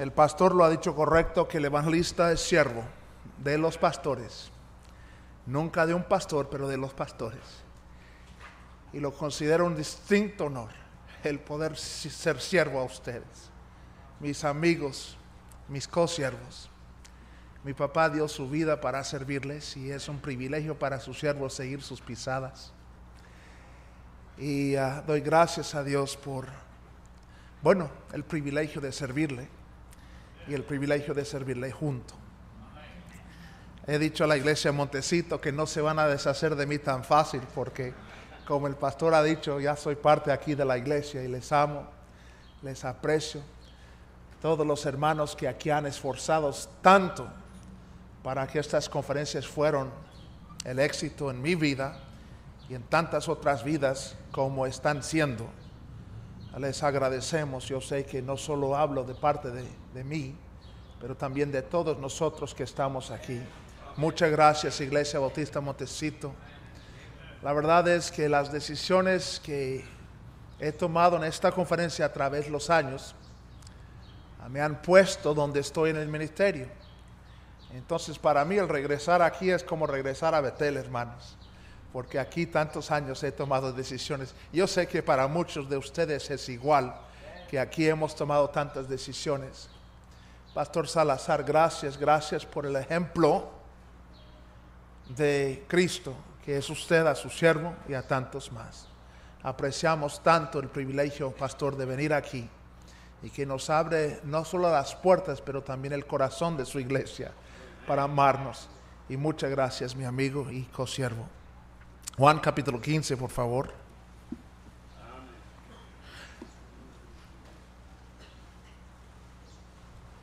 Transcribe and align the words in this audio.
El 0.00 0.12
pastor 0.12 0.54
lo 0.54 0.64
ha 0.64 0.70
dicho 0.70 0.94
correcto 0.94 1.46
que 1.46 1.58
el 1.58 1.66
evangelista 1.66 2.32
es 2.32 2.40
siervo 2.40 2.82
de 3.36 3.58
los 3.58 3.76
pastores. 3.76 4.50
Nunca 5.44 5.84
de 5.84 5.92
un 5.92 6.04
pastor, 6.04 6.48
pero 6.48 6.68
de 6.68 6.78
los 6.78 6.94
pastores. 6.94 7.42
Y 8.94 9.00
lo 9.00 9.12
considero 9.12 9.66
un 9.66 9.76
distinto 9.76 10.46
honor 10.46 10.70
el 11.22 11.38
poder 11.38 11.76
ser 11.76 12.40
siervo 12.40 12.80
a 12.80 12.84
ustedes, 12.84 13.50
mis 14.20 14.42
amigos, 14.42 15.18
mis 15.68 15.86
co-siervos. 15.86 16.70
Mi 17.62 17.74
papá 17.74 18.08
dio 18.08 18.26
su 18.26 18.48
vida 18.48 18.80
para 18.80 19.04
servirles 19.04 19.76
y 19.76 19.90
es 19.90 20.08
un 20.08 20.18
privilegio 20.18 20.78
para 20.78 20.98
sus 20.98 21.18
siervos 21.18 21.52
seguir 21.52 21.82
sus 21.82 22.00
pisadas. 22.00 22.72
Y 24.38 24.76
ah, 24.76 25.04
doy 25.06 25.20
gracias 25.20 25.74
a 25.74 25.84
Dios 25.84 26.16
por, 26.16 26.46
bueno, 27.60 27.90
el 28.14 28.24
privilegio 28.24 28.80
de 28.80 28.92
servirle 28.92 29.59
y 30.50 30.54
el 30.54 30.64
privilegio 30.64 31.14
de 31.14 31.24
servirle 31.24 31.70
junto. 31.70 32.14
He 33.86 33.98
dicho 34.00 34.24
a 34.24 34.26
la 34.26 34.36
iglesia 34.36 34.72
Montecito 34.72 35.40
que 35.40 35.52
no 35.52 35.64
se 35.64 35.80
van 35.80 36.00
a 36.00 36.08
deshacer 36.08 36.56
de 36.56 36.66
mí 36.66 36.78
tan 36.78 37.04
fácil 37.04 37.40
porque, 37.54 37.94
como 38.46 38.66
el 38.66 38.74
pastor 38.74 39.14
ha 39.14 39.22
dicho, 39.22 39.60
ya 39.60 39.76
soy 39.76 39.94
parte 39.94 40.32
aquí 40.32 40.56
de 40.56 40.64
la 40.64 40.76
iglesia 40.76 41.22
y 41.22 41.28
les 41.28 41.52
amo, 41.52 41.88
les 42.62 42.84
aprecio. 42.84 43.40
Todos 44.42 44.66
los 44.66 44.84
hermanos 44.86 45.36
que 45.36 45.46
aquí 45.46 45.70
han 45.70 45.86
esforzado 45.86 46.52
tanto 46.82 47.28
para 48.24 48.44
que 48.48 48.58
estas 48.58 48.88
conferencias 48.88 49.46
fueron 49.46 49.90
el 50.64 50.80
éxito 50.80 51.30
en 51.30 51.40
mi 51.40 51.54
vida 51.54 51.96
y 52.68 52.74
en 52.74 52.82
tantas 52.82 53.28
otras 53.28 53.62
vidas 53.62 54.16
como 54.32 54.66
están 54.66 55.04
siendo. 55.04 55.48
Les 56.58 56.82
agradecemos. 56.82 57.66
Yo 57.66 57.80
sé 57.80 58.04
que 58.04 58.22
no 58.22 58.36
solo 58.36 58.76
hablo 58.76 59.04
de 59.04 59.14
parte 59.14 59.50
de, 59.50 59.66
de 59.94 60.04
mí, 60.04 60.34
pero 61.00 61.16
también 61.16 61.50
de 61.52 61.62
todos 61.62 61.98
nosotros 61.98 62.54
que 62.54 62.64
estamos 62.64 63.10
aquí. 63.10 63.40
Muchas 63.96 64.30
gracias, 64.30 64.80
Iglesia 64.80 65.20
Bautista 65.20 65.60
Montecito. 65.60 66.32
La 67.42 67.52
verdad 67.52 67.88
es 67.88 68.10
que 68.10 68.28
las 68.28 68.52
decisiones 68.52 69.40
que 69.42 69.84
he 70.58 70.72
tomado 70.72 71.16
en 71.16 71.24
esta 71.24 71.50
conferencia 71.52 72.04
a 72.04 72.12
través 72.12 72.44
de 72.44 72.50
los 72.50 72.68
años 72.68 73.14
me 74.48 74.60
han 74.60 74.82
puesto 74.82 75.34
donde 75.34 75.60
estoy 75.60 75.90
en 75.90 75.96
el 75.96 76.08
ministerio. 76.08 76.66
Entonces, 77.72 78.18
para 78.18 78.44
mí 78.44 78.56
el 78.56 78.68
regresar 78.68 79.22
aquí 79.22 79.50
es 79.50 79.62
como 79.62 79.86
regresar 79.86 80.34
a 80.34 80.40
Betel, 80.40 80.76
hermanos, 80.76 81.36
porque 81.92 82.18
aquí 82.18 82.46
tantos 82.46 82.90
años 82.90 83.22
he 83.22 83.32
tomado 83.32 83.72
decisiones. 83.72 84.34
Yo 84.52 84.66
sé 84.66 84.86
que 84.86 85.02
para 85.02 85.26
muchos 85.26 85.68
de 85.68 85.76
ustedes 85.76 86.30
es 86.30 86.48
igual, 86.48 86.94
que 87.48 87.58
aquí 87.58 87.88
hemos 87.88 88.14
tomado 88.14 88.48
tantas 88.50 88.88
decisiones. 88.88 89.68
Pastor 90.54 90.88
Salazar, 90.88 91.44
gracias, 91.44 91.96
gracias 91.96 92.46
por 92.46 92.66
el 92.66 92.76
ejemplo 92.76 93.50
de 95.16 95.64
Cristo, 95.68 96.14
que 96.44 96.56
es 96.56 96.70
usted 96.70 97.06
a 97.06 97.14
su 97.14 97.28
siervo 97.30 97.74
y 97.88 97.94
a 97.94 98.06
tantos 98.06 98.52
más. 98.52 98.86
Apreciamos 99.42 100.22
tanto 100.22 100.60
el 100.60 100.68
privilegio, 100.68 101.32
pastor, 101.32 101.76
de 101.76 101.86
venir 101.86 102.12
aquí 102.12 102.48
y 103.22 103.30
que 103.30 103.44
nos 103.46 103.68
abre 103.68 104.20
no 104.24 104.44
solo 104.44 104.70
las 104.70 104.94
puertas, 104.94 105.40
pero 105.40 105.62
también 105.62 105.92
el 105.92 106.06
corazón 106.06 106.56
de 106.56 106.64
su 106.64 106.78
iglesia 106.78 107.32
para 107.86 108.04
amarnos. 108.04 108.68
Y 109.08 109.16
muchas 109.16 109.50
gracias, 109.50 109.96
mi 109.96 110.04
amigo 110.04 110.50
y 110.50 110.62
consiervo. 110.64 111.39
Juan 112.16 112.38
capítulo 112.38 112.80
15, 112.80 113.16
por 113.16 113.30
favor. 113.30 113.72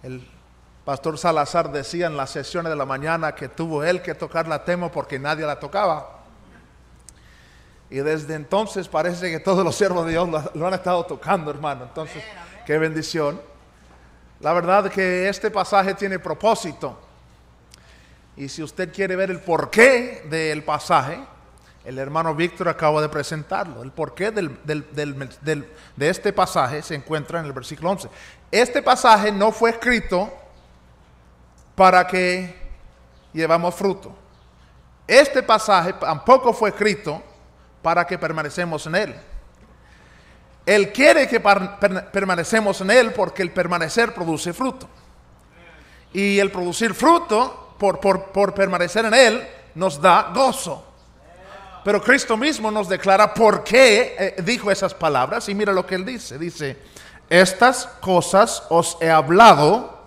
El 0.03 0.25
pastor 0.85 1.17
Salazar 1.17 1.71
decía 1.71 2.07
en 2.07 2.15
las 2.15 2.29
sesiones 2.29 2.69
de 2.69 2.75
la 2.75 2.85
mañana 2.85 3.35
que 3.35 3.49
tuvo 3.49 3.83
él 3.83 4.01
que 4.01 4.15
tocar 4.15 4.47
la 4.47 4.63
tema 4.63 4.91
porque 4.91 5.19
nadie 5.19 5.45
la 5.45 5.59
tocaba. 5.59 6.17
Y 7.89 7.97
desde 7.97 8.35
entonces 8.35 8.87
parece 8.87 9.31
que 9.31 9.39
todos 9.39 9.63
los 9.63 9.75
siervos 9.75 10.05
de 10.05 10.11
Dios 10.11 10.29
lo, 10.53 10.67
han 10.67 10.73
estado 10.73 11.05
tocando, 11.05 11.51
hermano. 11.51 11.85
Entonces, 11.85 12.23
qué 12.65 12.77
bendición. 12.77 13.41
La 14.39 14.53
verdad 14.53 14.91
que 14.91 15.27
este 15.27 15.49
pasaje 15.49 15.93
tiene 15.93 16.19
propósito. 16.19 16.99
Y 18.35 18.49
si 18.49 18.61
usted 18.61 18.93
quiere 18.93 19.15
ver 19.15 19.31
el 19.31 19.39
porqué 19.39 20.25
del 20.29 20.63
pasaje, 20.63 21.19
el 21.87 21.99
hermano 21.99 22.35
Víctor 22.35 22.67
acaba 22.67 23.01
de 23.01 23.07
presentarlo. 23.07 23.81
El 23.81 23.91
porqué 23.91 24.31
de 24.31 26.09
este 26.09 26.33
pasaje 26.33 26.81
se 26.81 26.95
encuentra 26.95 27.39
en 27.39 27.45
el 27.45 27.53
versículo 27.53 27.91
11. 27.91 28.09
Este 28.51 28.81
pasaje 28.81 29.31
no 29.31 29.53
fue 29.53 29.69
escrito 29.69 30.29
para 31.75 32.05
que 32.05 32.53
llevamos 33.31 33.73
fruto. 33.73 34.13
Este 35.07 35.41
pasaje 35.41 35.93
tampoco 35.93 36.51
fue 36.51 36.69
escrito 36.69 37.23
para 37.81 38.05
que 38.05 38.17
permanecemos 38.17 38.85
en 38.87 38.95
él. 38.95 39.15
Él 40.65 40.91
quiere 40.91 41.25
que 41.29 41.39
permanecemos 41.39 42.81
en 42.81 42.91
él 42.91 43.13
porque 43.13 43.41
el 43.41 43.51
permanecer 43.51 44.13
produce 44.13 44.51
fruto. 44.51 44.89
Y 46.11 46.39
el 46.39 46.51
producir 46.51 46.93
fruto 46.93 47.75
por, 47.77 48.53
permanecer 48.53 49.05
en 49.05 49.13
Él, 49.13 49.47
nos 49.75 50.01
da 50.01 50.31
gozo. 50.33 50.83
Pero 51.87 52.01
Cristo 52.01 52.35
mismo 52.35 52.69
nos 52.69 52.89
declara 52.89 53.33
por 53.33 53.63
qué 53.63 54.13
eh, 54.19 54.41
dijo 54.41 54.69
esas 54.69 54.93
palabras. 54.93 55.47
Y 55.47 55.55
mira 55.55 55.71
lo 55.71 55.85
que 55.85 55.95
Él 55.95 56.03
dice. 56.03 56.37
Dice, 56.37 56.75
estas 57.29 57.85
cosas 58.01 58.63
os 58.67 58.97
he 58.99 59.09
hablado 59.09 59.97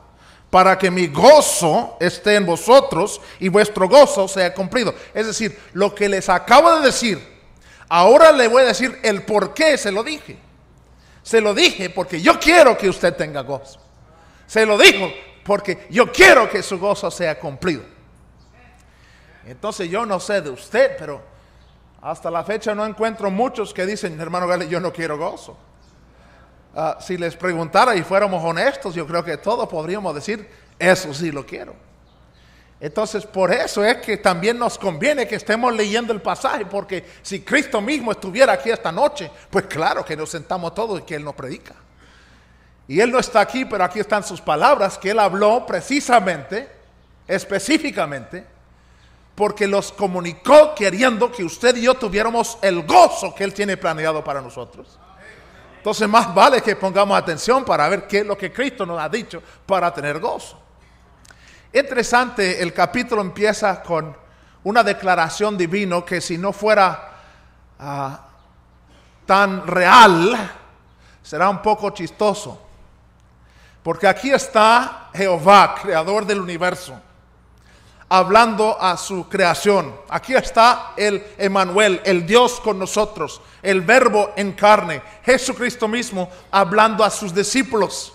para 0.50 0.76
que 0.76 0.90
mi 0.90 1.06
gozo 1.06 1.96
esté 1.98 2.34
en 2.34 2.44
vosotros 2.44 3.18
y 3.38 3.48
vuestro 3.48 3.88
gozo 3.88 4.28
sea 4.28 4.52
cumplido. 4.52 4.94
Es 5.14 5.26
decir, 5.26 5.58
lo 5.72 5.94
que 5.94 6.10
les 6.10 6.28
acabo 6.28 6.70
de 6.76 6.84
decir, 6.84 7.18
ahora 7.88 8.30
le 8.30 8.46
voy 8.46 8.64
a 8.64 8.66
decir 8.66 8.98
el 9.02 9.22
por 9.22 9.54
qué 9.54 9.78
se 9.78 9.90
lo 9.90 10.04
dije. 10.04 10.38
Se 11.22 11.40
lo 11.40 11.54
dije 11.54 11.88
porque 11.88 12.20
yo 12.20 12.38
quiero 12.38 12.76
que 12.76 12.90
usted 12.90 13.16
tenga 13.16 13.40
gozo. 13.40 13.80
Se 14.46 14.66
lo 14.66 14.76
dijo 14.76 15.10
porque 15.46 15.86
yo 15.88 16.12
quiero 16.12 16.46
que 16.50 16.62
su 16.62 16.78
gozo 16.78 17.10
sea 17.10 17.38
cumplido. 17.38 17.84
Entonces 19.46 19.88
yo 19.88 20.04
no 20.04 20.20
sé 20.20 20.42
de 20.42 20.50
usted, 20.50 20.94
pero 20.98 21.39
hasta 22.02 22.30
la 22.30 22.44
fecha 22.44 22.74
no 22.74 22.86
encuentro 22.86 23.30
muchos 23.30 23.74
que 23.74 23.86
dicen, 23.86 24.20
hermano 24.20 24.46
Gale, 24.46 24.68
yo 24.68 24.80
no 24.80 24.92
quiero 24.92 25.18
gozo. 25.18 25.56
Ah, 26.74 26.98
si 27.00 27.16
les 27.16 27.36
preguntara 27.36 27.96
y 27.96 28.02
fuéramos 28.02 28.42
honestos, 28.42 28.94
yo 28.94 29.06
creo 29.06 29.24
que 29.24 29.36
todos 29.36 29.68
podríamos 29.68 30.14
decir, 30.14 30.48
eso 30.78 31.12
sí 31.12 31.30
lo 31.30 31.44
quiero. 31.44 31.74
Entonces, 32.80 33.26
por 33.26 33.52
eso 33.52 33.84
es 33.84 33.98
que 33.98 34.16
también 34.16 34.58
nos 34.58 34.78
conviene 34.78 35.28
que 35.28 35.34
estemos 35.34 35.74
leyendo 35.74 36.12
el 36.12 36.22
pasaje, 36.22 36.64
porque 36.64 37.04
si 37.20 37.42
Cristo 37.42 37.80
mismo 37.80 38.12
estuviera 38.12 38.54
aquí 38.54 38.70
esta 38.70 38.90
noche, 38.90 39.30
pues 39.50 39.66
claro 39.66 40.04
que 40.04 40.16
nos 40.16 40.30
sentamos 40.30 40.74
todos 40.74 41.00
y 41.00 41.02
que 41.02 41.16
Él 41.16 41.24
nos 41.24 41.34
predica. 41.34 41.74
Y 42.90 43.00
él 43.00 43.12
no 43.12 43.20
está 43.20 43.38
aquí, 43.38 43.64
pero 43.64 43.84
aquí 43.84 44.00
están 44.00 44.24
sus 44.24 44.40
palabras 44.40 44.98
que 44.98 45.12
él 45.12 45.20
habló 45.20 45.64
precisamente, 45.64 46.68
específicamente, 47.28 48.44
porque 49.40 49.66
los 49.66 49.90
comunicó 49.90 50.74
queriendo 50.74 51.32
que 51.32 51.42
usted 51.42 51.74
y 51.76 51.80
yo 51.80 51.94
tuviéramos 51.94 52.58
el 52.60 52.82
gozo 52.82 53.34
que 53.34 53.42
él 53.42 53.54
tiene 53.54 53.78
planeado 53.78 54.22
para 54.22 54.42
nosotros. 54.42 54.98
Entonces 55.78 56.06
más 56.06 56.34
vale 56.34 56.60
que 56.60 56.76
pongamos 56.76 57.16
atención 57.16 57.64
para 57.64 57.88
ver 57.88 58.06
qué 58.06 58.18
es 58.18 58.26
lo 58.26 58.36
que 58.36 58.52
Cristo 58.52 58.84
nos 58.84 59.00
ha 59.00 59.08
dicho 59.08 59.42
para 59.64 59.94
tener 59.94 60.20
gozo. 60.20 60.60
Interesante, 61.72 62.62
el 62.62 62.74
capítulo 62.74 63.22
empieza 63.22 63.82
con 63.82 64.14
una 64.62 64.82
declaración 64.82 65.56
divina 65.56 66.04
que 66.04 66.20
si 66.20 66.36
no 66.36 66.52
fuera 66.52 67.10
ah, 67.78 68.20
tan 69.24 69.66
real, 69.66 70.52
será 71.22 71.48
un 71.48 71.62
poco 71.62 71.88
chistoso. 71.92 72.60
Porque 73.82 74.06
aquí 74.06 74.30
está 74.32 75.08
Jehová, 75.14 75.76
creador 75.80 76.26
del 76.26 76.42
universo, 76.42 77.00
hablando 78.10 78.76
a 78.80 78.96
su 78.96 79.28
creación. 79.28 79.94
Aquí 80.08 80.34
está 80.34 80.92
el 80.96 81.24
Emanuel, 81.38 82.02
el 82.04 82.26
Dios 82.26 82.60
con 82.60 82.78
nosotros, 82.78 83.40
el 83.62 83.80
verbo 83.82 84.32
en 84.36 84.52
carne, 84.52 85.00
Jesucristo 85.24 85.86
mismo, 85.86 86.28
hablando 86.50 87.04
a 87.04 87.10
sus 87.10 87.32
discípulos. 87.32 88.12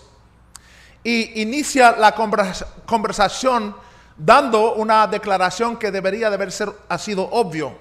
Y 1.02 1.40
inicia 1.40 1.92
la 1.92 2.14
conversación 2.14 3.74
dando 4.18 4.74
una 4.74 5.06
declaración 5.06 5.76
que 5.78 5.90
debería 5.90 6.28
de 6.28 6.34
haber 6.34 6.52
ha 6.88 6.98
sido 6.98 7.28
obvio. 7.30 7.74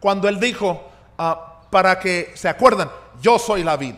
Cuando 0.00 0.28
él 0.28 0.40
dijo, 0.40 0.90
ah, 1.18 1.60
para 1.70 2.00
que 2.00 2.32
se 2.34 2.48
acuerden, 2.48 2.88
yo 3.20 3.38
soy 3.38 3.62
la 3.62 3.76
vid. 3.76 3.94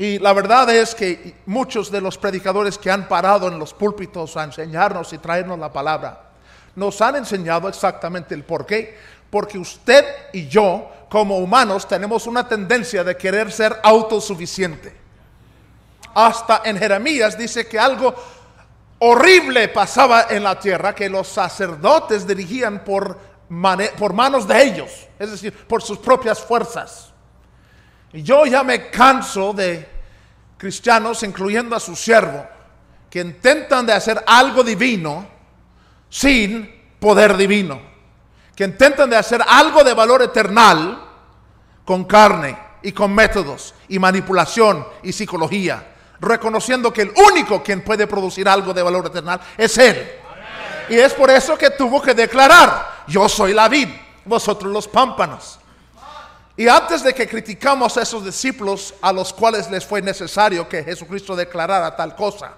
Y 0.00 0.18
la 0.18 0.32
verdad 0.32 0.70
es 0.70 0.94
que 0.94 1.34
muchos 1.44 1.90
de 1.90 2.00
los 2.00 2.16
predicadores 2.16 2.78
que 2.78 2.90
han 2.90 3.06
parado 3.06 3.48
en 3.48 3.58
los 3.58 3.74
púlpitos 3.74 4.34
a 4.34 4.44
enseñarnos 4.44 5.12
y 5.12 5.18
traernos 5.18 5.58
la 5.58 5.70
palabra, 5.70 6.30
nos 6.74 7.02
han 7.02 7.16
enseñado 7.16 7.68
exactamente 7.68 8.34
el 8.34 8.42
por 8.42 8.64
qué. 8.64 8.96
Porque 9.28 9.58
usted 9.58 10.06
y 10.32 10.48
yo, 10.48 10.90
como 11.10 11.36
humanos, 11.36 11.86
tenemos 11.86 12.26
una 12.26 12.48
tendencia 12.48 13.04
de 13.04 13.14
querer 13.14 13.52
ser 13.52 13.78
autosuficiente. 13.82 14.96
Hasta 16.14 16.62
en 16.64 16.78
Jeremías 16.78 17.36
dice 17.36 17.68
que 17.68 17.78
algo 17.78 18.14
horrible 19.00 19.68
pasaba 19.68 20.28
en 20.30 20.44
la 20.44 20.58
tierra, 20.58 20.94
que 20.94 21.10
los 21.10 21.28
sacerdotes 21.28 22.26
dirigían 22.26 22.84
por, 22.84 23.18
por 23.98 24.14
manos 24.14 24.48
de 24.48 24.62
ellos, 24.62 24.90
es 25.18 25.30
decir, 25.30 25.54
por 25.66 25.82
sus 25.82 25.98
propias 25.98 26.40
fuerzas. 26.40 27.10
Y 28.12 28.22
yo 28.22 28.44
ya 28.46 28.64
me 28.64 28.90
canso 28.90 29.52
de 29.52 29.89
cristianos, 30.60 31.22
incluyendo 31.22 31.74
a 31.74 31.80
su 31.80 31.96
siervo, 31.96 32.46
que 33.08 33.20
intentan 33.20 33.86
de 33.86 33.94
hacer 33.94 34.22
algo 34.26 34.62
divino 34.62 35.26
sin 36.10 36.70
poder 37.00 37.34
divino, 37.38 37.80
que 38.54 38.64
intentan 38.64 39.08
de 39.08 39.16
hacer 39.16 39.42
algo 39.48 39.82
de 39.82 39.94
valor 39.94 40.20
eternal 40.20 41.02
con 41.82 42.04
carne 42.04 42.58
y 42.82 42.92
con 42.92 43.14
métodos 43.14 43.74
y 43.88 43.98
manipulación 43.98 44.86
y 45.02 45.12
psicología, 45.12 45.94
reconociendo 46.20 46.92
que 46.92 47.02
el 47.02 47.12
único 47.32 47.62
quien 47.62 47.82
puede 47.82 48.06
producir 48.06 48.46
algo 48.46 48.74
de 48.74 48.82
valor 48.82 49.06
eternal 49.06 49.40
es 49.56 49.78
Él. 49.78 50.12
Y 50.90 50.98
es 50.98 51.14
por 51.14 51.30
eso 51.30 51.56
que 51.56 51.70
tuvo 51.70 52.02
que 52.02 52.12
declarar, 52.12 53.04
yo 53.06 53.30
soy 53.30 53.54
la 53.54 53.66
vid, 53.66 53.88
vosotros 54.26 54.70
los 54.70 54.86
pámpanos. 54.86 55.59
Y 56.60 56.68
antes 56.68 57.02
de 57.02 57.14
que 57.14 57.26
criticamos 57.26 57.96
a 57.96 58.02
esos 58.02 58.22
discípulos 58.22 58.92
a 59.00 59.14
los 59.14 59.32
cuales 59.32 59.70
les 59.70 59.82
fue 59.82 60.02
necesario 60.02 60.68
que 60.68 60.84
Jesucristo 60.84 61.34
declarara 61.34 61.96
tal 61.96 62.14
cosa, 62.14 62.52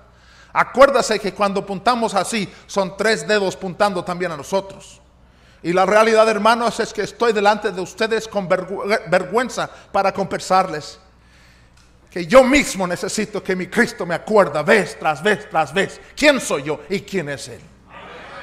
acuérdase 0.52 1.20
que 1.20 1.32
cuando 1.32 1.60
apuntamos 1.60 2.12
así 2.16 2.52
son 2.66 2.96
tres 2.96 3.28
dedos 3.28 3.54
puntando 3.54 4.02
también 4.02 4.32
a 4.32 4.37
nosotros. 4.37 5.00
Y 5.62 5.72
la 5.72 5.87
realidad, 5.87 6.28
hermanos, 6.28 6.81
es 6.81 6.93
que 6.93 7.02
estoy 7.02 7.32
delante 7.32 7.70
de 7.70 7.81
ustedes 7.81 8.26
con 8.26 8.49
vergüenza 8.49 9.70
para 9.93 10.12
compensarles 10.12 10.99
que 12.10 12.26
yo 12.26 12.43
mismo 12.43 12.88
necesito 12.88 13.40
que 13.40 13.54
mi 13.54 13.69
Cristo 13.69 14.04
me 14.04 14.16
acuerda 14.16 14.64
vez 14.64 14.99
tras 14.99 15.22
vez 15.22 15.49
tras 15.49 15.72
vez 15.72 16.00
quién 16.16 16.40
soy 16.40 16.64
yo 16.64 16.81
y 16.88 17.02
quién 17.02 17.28
es 17.28 17.46
Él. 17.46 17.60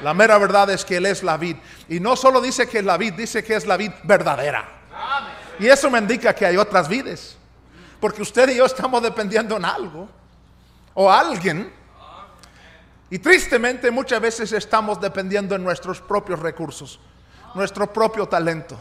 La 0.04 0.14
mera 0.14 0.38
verdad 0.38 0.70
es 0.70 0.86
que 0.86 0.96
Él 0.96 1.06
es 1.06 1.22
la 1.22 1.36
vid. 1.36 1.58
Y 1.90 2.00
no 2.00 2.16
solo 2.16 2.40
dice 2.40 2.66
que 2.70 2.80
es 2.80 2.86
la 2.86 2.96
vid, 2.96 3.16
dice 3.16 3.44
que 3.44 3.58
es 3.58 3.68
la 3.68 3.76
vid 3.76 3.92
verdadera. 4.06 4.79
Y 5.60 5.68
eso 5.68 5.90
me 5.90 6.00
indica 6.00 6.34
que 6.34 6.46
hay 6.46 6.58
otras 6.58 6.88
vides. 6.88 7.36
Porque 8.00 8.22
usted 8.22 8.50
y 8.50 8.56
yo 8.56 8.66
estamos 8.66 9.04
dependiendo 9.04 9.58
en 9.58 9.66
algo 9.66 10.08
o 10.94 11.12
alguien. 11.12 11.72
Y 13.10 13.20
tristemente 13.20 13.92
muchas 13.92 14.22
veces 14.22 14.52
estamos 14.54 15.02
dependiendo 15.02 15.56
en 15.56 15.64
nuestros 15.64 16.00
propios 16.00 16.40
recursos, 16.40 17.00
nuestro 17.56 17.92
propio 17.92 18.28
talento, 18.28 18.80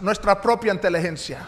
nuestra 0.00 0.40
propia 0.40 0.72
inteligencia. 0.72 1.46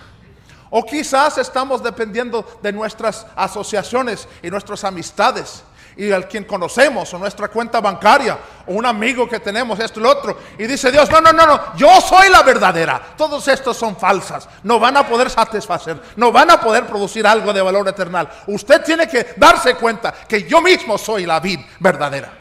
O 0.71 0.85
quizás 0.85 1.39
estamos 1.39 1.83
dependiendo 1.83 2.45
de 2.63 2.73
nuestras 2.73 3.27
asociaciones 3.35 4.29
y 4.43 4.51
nuestras 4.51 4.85
amistades 4.85 5.65
y 5.97 6.11
al 6.11 6.29
quien 6.29 6.45
conocemos 6.45 7.13
o 7.15 7.19
nuestra 7.19 7.49
cuenta 7.49 7.81
bancaria 7.81 8.39
o 8.67 8.73
un 8.75 8.87
amigo 8.87 9.29
que 9.29 9.41
tenemos, 9.41 9.79
esto 9.79 10.01
y 10.01 10.03
lo 10.03 10.11
otro. 10.11 10.39
Y 10.59 10.67
dice 10.67 10.91
Dios, 10.91 11.11
no, 11.11 11.21
no, 11.21 11.33
no, 11.33 11.47
no, 11.47 11.77
yo 11.77 12.01
soy 12.01 12.29
la 12.31 12.43
verdadera. 12.43 13.01
Todos 13.17 13.47
estos 13.49 13.77
son 13.77 13.97
falsas. 13.97 14.49
No 14.63 14.81
van 14.81 14.97
a 14.97 15.07
poder 15.07 15.31
satisfacer, 15.31 16.01
no 16.17 16.33
van 16.33 16.51
a 16.51 16.61
poder 16.61 16.87
producir 16.87 17.27
algo 17.27 17.53
de 17.53 17.63
valor 17.63 17.89
eternal. 17.89 18.29
Usted 18.47 18.83
tiene 18.83 19.09
que 19.09 19.35
darse 19.37 19.75
cuenta 19.77 20.13
que 20.13 20.45
yo 20.45 20.61
mismo 20.61 20.99
soy 20.99 21.27
la 21.27 21.41
vid 21.41 21.61
verdadera. 21.79 22.33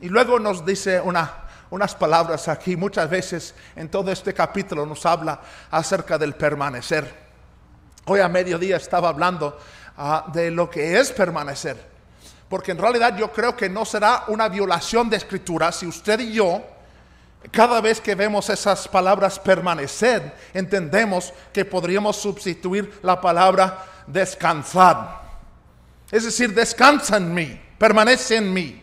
Y 0.00 0.08
luego 0.08 0.38
nos 0.38 0.64
dice 0.64 1.00
una, 1.00 1.48
unas 1.70 1.94
palabras 1.94 2.48
aquí. 2.48 2.76
Muchas 2.76 3.08
veces 3.08 3.54
en 3.74 3.88
todo 3.90 4.12
este 4.12 4.34
capítulo 4.34 4.86
nos 4.86 5.04
habla 5.06 5.40
acerca 5.70 6.18
del 6.18 6.34
permanecer. 6.34 7.28
Hoy 8.04 8.20
a 8.20 8.28
mediodía 8.28 8.76
estaba 8.76 9.08
hablando 9.08 9.58
Ah, 10.00 10.24
de 10.32 10.52
lo 10.52 10.70
que 10.70 11.00
es 11.00 11.10
permanecer. 11.10 11.76
Porque 12.48 12.70
en 12.70 12.78
realidad 12.78 13.16
yo 13.16 13.32
creo 13.32 13.56
que 13.56 13.68
no 13.68 13.84
será 13.84 14.22
una 14.28 14.48
violación 14.48 15.10
de 15.10 15.16
escritura 15.16 15.72
si 15.72 15.88
usted 15.88 16.20
y 16.20 16.34
yo, 16.34 16.62
cada 17.50 17.80
vez 17.80 18.00
que 18.00 18.14
vemos 18.14 18.48
esas 18.48 18.86
palabras 18.86 19.40
permanecer, 19.40 20.32
entendemos 20.54 21.32
que 21.52 21.64
podríamos 21.64 22.16
sustituir 22.16 23.00
la 23.02 23.20
palabra 23.20 23.86
descansar. 24.06 25.20
Es 26.12 26.22
decir, 26.22 26.54
descansa 26.54 27.16
en 27.16 27.34
mí, 27.34 27.60
permanece 27.76 28.36
en 28.36 28.52
mí. 28.52 28.80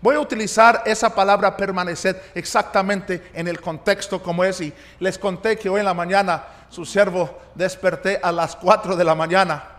Voy 0.00 0.14
a 0.14 0.20
utilizar 0.20 0.84
esa 0.86 1.12
palabra 1.12 1.56
permanecer 1.56 2.30
exactamente 2.32 3.28
en 3.34 3.48
el 3.48 3.60
contexto 3.60 4.22
como 4.22 4.44
es 4.44 4.60
y 4.60 4.72
les 5.00 5.18
conté 5.18 5.58
que 5.58 5.68
hoy 5.68 5.80
en 5.80 5.86
la 5.86 5.94
mañana 5.94 6.44
su 6.68 6.84
siervo 6.84 7.40
desperté 7.56 8.20
a 8.22 8.30
las 8.30 8.54
4 8.54 8.94
de 8.94 9.04
la 9.04 9.16
mañana 9.16 9.73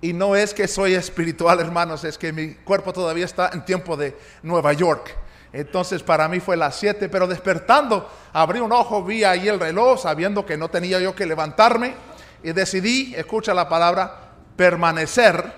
y 0.00 0.12
no 0.12 0.34
es 0.34 0.54
que 0.54 0.66
soy 0.66 0.94
espiritual, 0.94 1.60
hermanos, 1.60 2.04
es 2.04 2.16
que 2.16 2.32
mi 2.32 2.54
cuerpo 2.54 2.92
todavía 2.92 3.24
está 3.24 3.50
en 3.52 3.64
tiempo 3.64 3.96
de 3.96 4.16
Nueva 4.42 4.72
York. 4.72 5.16
Entonces 5.52 6.02
para 6.02 6.28
mí 6.28 6.40
fue 6.40 6.56
las 6.56 6.76
7, 6.76 7.08
pero 7.08 7.26
despertando, 7.26 8.08
abrí 8.32 8.60
un 8.60 8.72
ojo, 8.72 9.02
vi 9.02 9.24
ahí 9.24 9.48
el 9.48 9.60
reloj, 9.60 10.00
sabiendo 10.00 10.46
que 10.46 10.56
no 10.56 10.70
tenía 10.70 11.00
yo 11.00 11.14
que 11.14 11.26
levantarme, 11.26 11.94
y 12.42 12.52
decidí, 12.52 13.14
escucha 13.14 13.52
la 13.52 13.68
palabra, 13.68 14.32
permanecer 14.56 15.52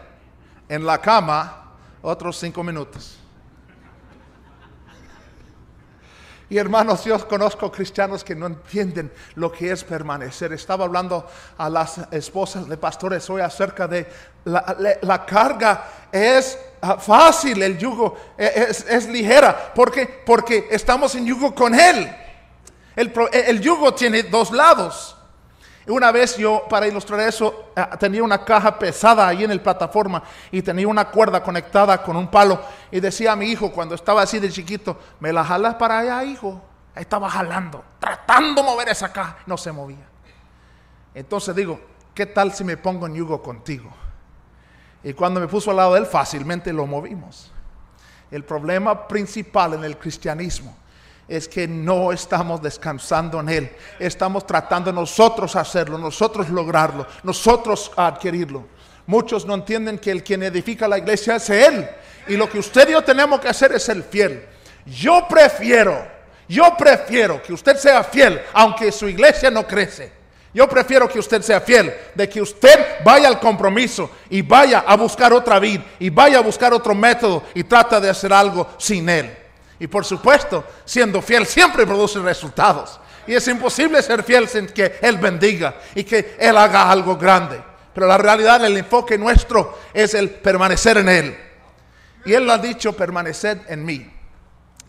en 0.69 0.87
la 0.87 0.99
cama 0.99 1.75
otros 2.03 2.39
cinco 2.39 2.65
minutos. 2.65 3.19
Y 6.53 6.59
hermanos, 6.59 7.05
yo 7.05 7.27
conozco 7.27 7.73
cristianos 7.73 8.23
que 8.23 8.35
no 8.35 8.45
entienden 8.45 9.11
lo 9.37 9.51
que 9.51 9.71
es 9.71 9.85
permanecer. 9.85 10.53
Estaba 10.53 10.85
hablando 10.85 11.27
a 11.57 11.71
las 11.71 11.99
esposas 12.11 12.69
de 12.69 12.77
pastores 12.77 13.31
hoy 13.31 13.41
acerca 13.41 13.89
de 13.89 14.07
la, 14.45 15.25
carga 15.27 15.85
es 16.11 16.59
ah, 16.81 16.97
fácil, 16.97 17.63
el 17.63 17.79
yugo 17.79 18.17
e, 18.37 18.69
es, 18.89 19.09
ligera, 19.09 19.73
porque, 19.75 20.07
porque 20.07 20.69
estamos 20.71 21.15
en 21.15 21.27
yugo 21.27 21.55
con 21.55 21.75
Él. 21.75 22.15
El, 22.95 23.13
el 23.33 23.61
yugo 23.61 23.95
tiene 23.95 24.23
dos 24.25 24.51
lados. 24.51 25.17
Una 25.87 26.13
vez 26.13 26.37
yo, 26.37 26.65
para 26.69 26.87
ilustrar 26.87 27.21
eso, 27.21 27.71
eh, 27.75 27.85
tenía 27.99 28.23
una 28.23 28.45
caja 28.45 28.79
pesada 28.79 29.27
ahí 29.27 29.43
en 29.43 29.51
el 29.51 29.61
plataforma 29.61 30.23
y 30.51 30.63
tenía 30.63 30.87
una 30.87 31.07
cuerda 31.07 31.43
conectada 31.43 32.03
con 32.03 32.17
un 32.17 32.29
palo. 32.29 32.61
Y 32.91 33.01
decía 33.01 33.33
a 33.33 33.37
mi 33.37 33.47
hijo, 33.47 33.73
cuando 33.73 33.95
estaba 33.95 34.23
así 34.23 34.39
de 34.39 34.51
chiquito, 34.51 34.99
¿me 35.19 35.33
la 35.33 35.45
jalas 35.45 35.75
para 35.75 35.99
allá, 35.99 36.25
hijo? 36.25 36.61
Ahí 36.95 37.03
estaba 37.03 37.29
jalando, 37.29 37.83
tratando 37.99 38.63
de 38.63 38.69
mover 38.69 38.89
esa 38.91 39.13
caja. 39.13 39.39
No 39.47 39.57
se 39.57 39.73
movía. 39.73 40.07
Entonces 41.15 41.55
digo, 41.57 41.81
¿qué 42.15 42.27
tal 42.27 42.53
si 42.53 42.63
me 42.63 42.77
pongo 42.77 43.07
en 43.07 43.15
yugo 43.15 43.43
contigo? 43.43 43.91
Y 45.05 45.13
cuando 45.15 45.41
me 45.41 45.49
puso 45.49 45.71
al 45.71 45.77
lado 45.77 45.95
de 45.95 46.01
él, 46.01 46.07
fácilmente 46.07 46.73
lo 46.73 46.87
movimos. 46.87 47.51
El 48.31 48.45
problema 48.45 49.07
principal 49.07 49.75
en 49.75 49.85
el 49.85 49.99
cristianismo 49.99 50.75
es 51.29 51.49
que 51.49 51.67
no 51.69 52.13
estamos 52.13 52.61
descansando 52.63 53.41
en 53.41 53.49
Él. 53.49 53.73
Estamos 53.99 54.47
tratando 54.47 54.93
nosotros 54.93 55.57
hacerlo, 55.57 55.99
nosotros 55.99 56.49
lograrlo, 56.49 57.07
nosotros 57.23 57.91
adquirirlo. 57.97 58.67
Muchos 59.07 59.45
no 59.47 59.55
entienden 59.55 59.99
que 59.99 60.11
el 60.11 60.23
quien 60.23 60.43
edifica 60.43 60.89
la 60.89 60.99
iglesia 60.99 61.37
es 61.37 61.51
Él. 61.51 61.89
Y 62.29 62.37
lo 62.37 62.49
que 62.49 62.59
usted 62.59 62.89
y 62.89 62.93
yo 62.93 63.03
tenemos 63.03 63.41
que 63.41 63.49
hacer 63.49 63.73
es 63.73 63.89
el 63.89 64.03
fiel. 64.05 64.47
Yo 64.87 65.27
prefiero, 65.29 66.07
yo 66.49 66.77
prefiero 66.77 67.43
que 67.43 67.53
usted 67.53 67.77
sea 67.77 68.05
fiel, 68.05 68.41
aunque 68.53 68.93
su 68.93 69.09
iglesia 69.09 69.51
no 69.51 69.67
crece. 69.67 70.22
Yo 70.55 70.69
prefiero 70.69 71.09
que 71.09 71.19
usted 71.19 71.41
sea 71.41 71.61
fiel, 71.61 71.95
de 72.15 72.29
que 72.29 72.43
usted 72.43 73.03
vaya 73.03 73.27
al 73.27 73.41
compromiso 73.41 74.11
y 74.29 74.43
vaya 74.43 74.85
a 74.87 74.97
buscar 74.97 75.33
otra 75.33 75.59
vida 75.59 75.83
y 75.99 76.11
vaya 76.11 76.39
a 76.39 76.43
buscar 76.43 76.75
otro 76.75 76.95
método 76.95 77.45
y 77.55 77.65
trata 77.65 77.99
de 77.99 78.11
hacer 78.11 78.33
algo 78.33 78.69
sin 78.77 79.09
Él. 79.09 79.35
Y 79.79 79.87
por 79.87 80.05
supuesto, 80.05 80.65
siendo 80.85 81.23
fiel 81.23 81.47
siempre 81.47 81.87
produce 81.87 82.19
resultados. 82.21 83.01
Y 83.27 83.35
es 83.35 83.49
imposible 83.49 84.03
ser 84.03 84.23
fiel 84.23 84.47
sin 84.47 84.67
que 84.67 84.99
Él 85.01 85.17
bendiga 85.17 85.75
y 85.95 86.05
que 86.05 86.37
Él 86.39 86.57
haga 86.57 86.91
algo 86.91 87.17
grande. 87.17 87.63
Pero 87.95 88.07
la 88.07 88.19
realidad, 88.19 88.63
el 88.65 88.77
enfoque 88.77 89.17
nuestro 89.17 89.79
es 89.95 90.13
el 90.13 90.31
permanecer 90.31 90.99
en 90.99 91.09
Él. 91.09 91.39
Y 92.27 92.35
Él 92.35 92.49
ha 92.51 92.59
dicho, 92.59 92.93
permanecer 92.93 93.63
en 93.69 93.85
mí. 93.85 94.11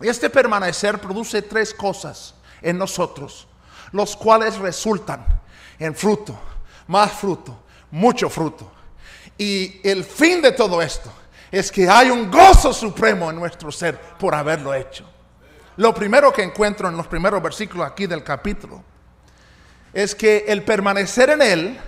Y 0.02 0.10
este 0.10 0.30
permanecer 0.30 1.00
produce 1.00 1.42
tres 1.42 1.74
cosas 1.74 2.36
en 2.62 2.78
nosotros, 2.78 3.48
los 3.92 4.16
cuales 4.16 4.58
resultan 4.58 5.26
en 5.84 5.96
fruto, 5.96 6.40
más 6.88 7.12
fruto, 7.12 7.64
mucho 7.92 8.30
fruto. 8.30 8.72
Y 9.38 9.82
el 9.84 10.04
fin 10.06 10.42
de 10.42 10.54
todo 10.54 10.82
esto 10.82 11.12
es 11.52 11.72
que 11.72 11.90
hay 11.90 12.10
un 12.10 12.32
gozo 12.32 12.74
supremo 12.74 13.30
en 13.30 13.36
nuestro 13.36 13.72
ser 13.72 14.00
por 14.18 14.34
haberlo 14.34 14.74
hecho. 14.74 15.06
Lo 15.78 15.94
primero 15.94 16.32
que 16.32 16.44
encuentro 16.44 16.88
en 16.88 16.96
los 16.96 17.08
primeros 17.08 17.42
versículos 17.44 17.86
aquí 17.86 18.08
del 18.08 18.24
capítulo 18.24 18.84
es 19.92 20.16
que 20.16 20.46
el 20.48 20.64
permanecer 20.64 21.32
en 21.32 21.42
Él 21.42 21.80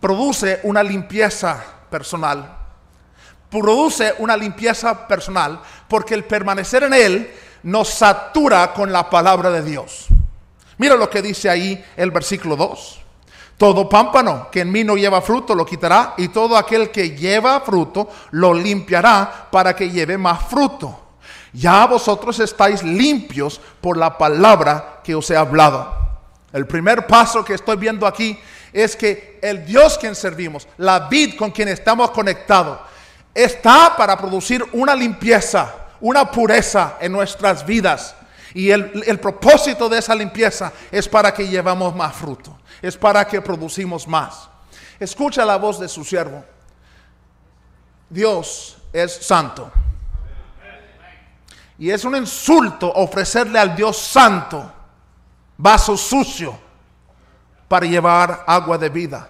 produce 0.00 0.60
una 0.62 0.82
limpieza 0.82 1.62
personal. 1.90 2.56
Produce 3.50 4.14
una 4.18 4.36
limpieza 4.36 5.06
personal 5.06 5.60
porque 5.88 6.14
el 6.14 6.24
permanecer 6.24 6.84
en 6.84 6.94
Él 6.94 7.34
nos 7.62 7.88
satura 7.88 8.72
con 8.72 8.90
la 8.92 9.10
palabra 9.10 9.50
de 9.50 9.62
Dios. 9.62 10.06
Mira 10.78 10.94
lo 10.94 11.10
que 11.10 11.22
dice 11.22 11.50
ahí 11.50 11.84
el 11.96 12.10
versículo 12.10 12.56
2. 12.56 13.05
Todo 13.56 13.88
pámpano 13.88 14.48
que 14.50 14.60
en 14.60 14.70
mí 14.70 14.84
no 14.84 14.96
lleva 14.96 15.22
fruto 15.22 15.54
lo 15.54 15.64
quitará 15.64 16.14
y 16.18 16.28
todo 16.28 16.56
aquel 16.56 16.90
que 16.90 17.16
lleva 17.16 17.60
fruto 17.60 18.08
lo 18.32 18.52
limpiará 18.52 19.48
para 19.50 19.74
que 19.74 19.90
lleve 19.90 20.18
más 20.18 20.42
fruto. 20.42 21.06
Ya 21.54 21.86
vosotros 21.86 22.38
estáis 22.40 22.82
limpios 22.82 23.60
por 23.80 23.96
la 23.96 24.18
palabra 24.18 25.00
que 25.02 25.14
os 25.14 25.30
he 25.30 25.36
hablado. 25.36 25.94
El 26.52 26.66
primer 26.66 27.06
paso 27.06 27.44
que 27.44 27.54
estoy 27.54 27.76
viendo 27.76 28.06
aquí 28.06 28.38
es 28.72 28.94
que 28.94 29.38
el 29.42 29.64
Dios 29.64 29.96
quien 29.96 30.14
servimos, 30.14 30.68
la 30.76 31.08
vid 31.08 31.36
con 31.36 31.50
quien 31.50 31.68
estamos 31.68 32.10
conectados, 32.10 32.78
está 33.34 33.94
para 33.96 34.18
producir 34.18 34.62
una 34.72 34.94
limpieza, 34.94 35.74
una 36.00 36.30
pureza 36.30 36.96
en 37.00 37.12
nuestras 37.12 37.64
vidas. 37.64 38.14
Y 38.56 38.70
el, 38.70 39.04
el 39.06 39.20
propósito 39.20 39.88
de 39.88 39.98
esa 39.98 40.14
limpieza 40.14 40.72
es 40.90 41.08
para 41.08 41.32
que 41.32 41.46
llevamos 41.46 41.94
más 41.94 42.14
fruto 42.14 42.56
es 42.82 42.96
para 42.96 43.26
que 43.26 43.40
producimos 43.40 44.06
más. 44.06 44.48
Escucha 44.98 45.44
la 45.44 45.56
voz 45.56 45.78
de 45.78 45.88
su 45.88 46.04
siervo. 46.04 46.44
Dios 48.08 48.76
es 48.92 49.12
santo. 49.12 49.70
Y 51.78 51.90
es 51.90 52.04
un 52.04 52.16
insulto 52.16 52.90
ofrecerle 52.90 53.58
al 53.58 53.76
Dios 53.76 53.98
santo 53.98 54.72
vaso 55.58 55.96
sucio 55.96 56.58
para 57.68 57.86
llevar 57.86 58.44
agua 58.46 58.78
de 58.78 58.88
vida. 58.88 59.28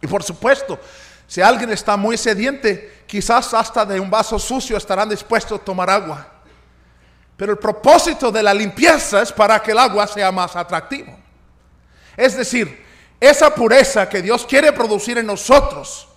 Y 0.00 0.06
por 0.06 0.22
supuesto, 0.22 0.78
si 1.26 1.40
alguien 1.40 1.70
está 1.70 1.96
muy 1.96 2.16
sediente, 2.16 3.04
quizás 3.06 3.54
hasta 3.54 3.84
de 3.84 3.98
un 3.98 4.10
vaso 4.10 4.38
sucio 4.38 4.76
estarán 4.76 5.08
dispuestos 5.08 5.60
a 5.60 5.64
tomar 5.64 5.90
agua. 5.90 6.33
Pero 7.36 7.52
el 7.52 7.58
propósito 7.58 8.30
de 8.30 8.42
la 8.42 8.54
limpieza 8.54 9.22
es 9.22 9.32
para 9.32 9.60
que 9.60 9.72
el 9.72 9.78
agua 9.78 10.06
sea 10.06 10.30
más 10.30 10.54
atractivo. 10.54 11.16
Es 12.16 12.36
decir, 12.36 12.84
esa 13.20 13.54
pureza 13.54 14.08
que 14.08 14.22
Dios 14.22 14.46
quiere 14.46 14.72
producir 14.72 15.18
en 15.18 15.26
nosotros, 15.26 16.08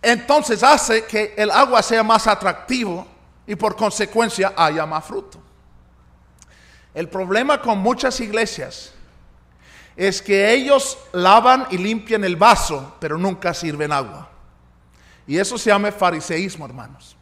entonces 0.00 0.62
hace 0.62 1.04
que 1.04 1.34
el 1.36 1.50
agua 1.50 1.82
sea 1.82 2.02
más 2.02 2.26
atractivo 2.26 3.06
y 3.46 3.56
por 3.56 3.74
consecuencia 3.74 4.52
haya 4.56 4.86
más 4.86 5.04
fruto. 5.04 5.40
El 6.94 7.08
problema 7.08 7.60
con 7.60 7.78
muchas 7.78 8.20
iglesias 8.20 8.92
es 9.96 10.22
que 10.22 10.52
ellos 10.52 10.98
lavan 11.12 11.66
y 11.70 11.78
limpian 11.78 12.22
el 12.24 12.36
vaso, 12.36 12.96
pero 13.00 13.18
nunca 13.18 13.52
sirven 13.52 13.92
agua. 13.92 14.28
Y 15.26 15.38
eso 15.38 15.58
se 15.58 15.70
llama 15.70 15.90
fariseísmo, 15.90 16.66
hermanos. 16.66 17.16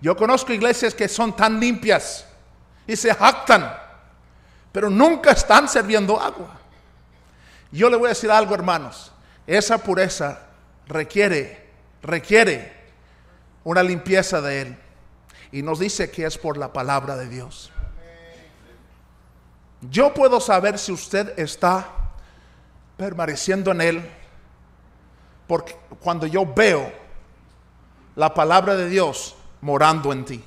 Yo 0.00 0.16
conozco 0.16 0.52
iglesias 0.52 0.94
que 0.94 1.08
son 1.08 1.36
tan 1.36 1.60
limpias 1.60 2.26
y 2.90 2.96
se 2.96 3.14
jactan, 3.14 3.72
pero 4.72 4.90
nunca 4.90 5.30
están 5.30 5.68
sirviendo 5.68 6.20
agua. 6.20 6.58
Yo 7.70 7.88
le 7.88 7.96
voy 7.96 8.06
a 8.06 8.08
decir 8.08 8.32
algo, 8.32 8.52
hermanos. 8.52 9.12
Esa 9.46 9.78
pureza 9.78 10.40
requiere, 10.88 11.70
requiere 12.02 12.72
una 13.62 13.84
limpieza 13.84 14.40
de 14.40 14.62
Él. 14.62 14.78
Y 15.52 15.62
nos 15.62 15.78
dice 15.78 16.10
que 16.10 16.26
es 16.26 16.36
por 16.36 16.56
la 16.56 16.72
palabra 16.72 17.16
de 17.16 17.28
Dios. 17.28 17.70
Yo 19.82 20.12
puedo 20.12 20.40
saber 20.40 20.76
si 20.76 20.90
usted 20.90 21.38
está 21.38 21.86
permaneciendo 22.96 23.70
en 23.70 23.82
Él 23.82 24.10
porque 25.46 25.76
cuando 26.00 26.26
yo 26.26 26.44
veo 26.44 26.92
la 28.16 28.34
palabra 28.34 28.74
de 28.74 28.88
Dios 28.88 29.36
morando 29.60 30.12
en 30.12 30.24
ti. 30.24 30.44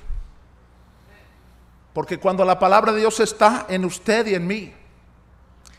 Porque 1.94 2.18
cuando 2.18 2.44
la 2.44 2.58
palabra 2.58 2.92
de 2.92 2.98
Dios 2.98 3.20
está 3.20 3.66
en 3.68 3.84
usted 3.84 4.26
y 4.26 4.34
en 4.34 4.46
mí, 4.46 4.74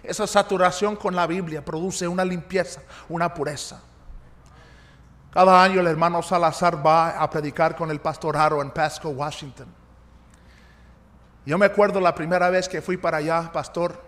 esa 0.01 0.25
saturación 0.25 0.95
con 0.95 1.15
la 1.15 1.27
Biblia 1.27 1.63
produce 1.63 2.07
una 2.07 2.23
limpieza, 2.23 2.81
una 3.09 3.33
pureza. 3.33 3.81
Cada 5.31 5.61
año 5.61 5.81
el 5.81 5.87
hermano 5.87 6.23
Salazar 6.23 6.85
va 6.85 7.21
a 7.21 7.29
predicar 7.29 7.75
con 7.75 7.91
el 7.91 7.99
pastor 7.99 8.37
Haro 8.37 8.61
en 8.61 8.71
Pasco, 8.71 9.09
Washington. 9.09 9.67
Yo 11.45 11.57
me 11.57 11.65
acuerdo 11.65 11.99
la 11.99 12.15
primera 12.15 12.49
vez 12.49 12.69
que 12.69 12.81
fui 12.81 12.95
para 12.95 13.17
allá, 13.17 13.51
pastor, 13.51 14.01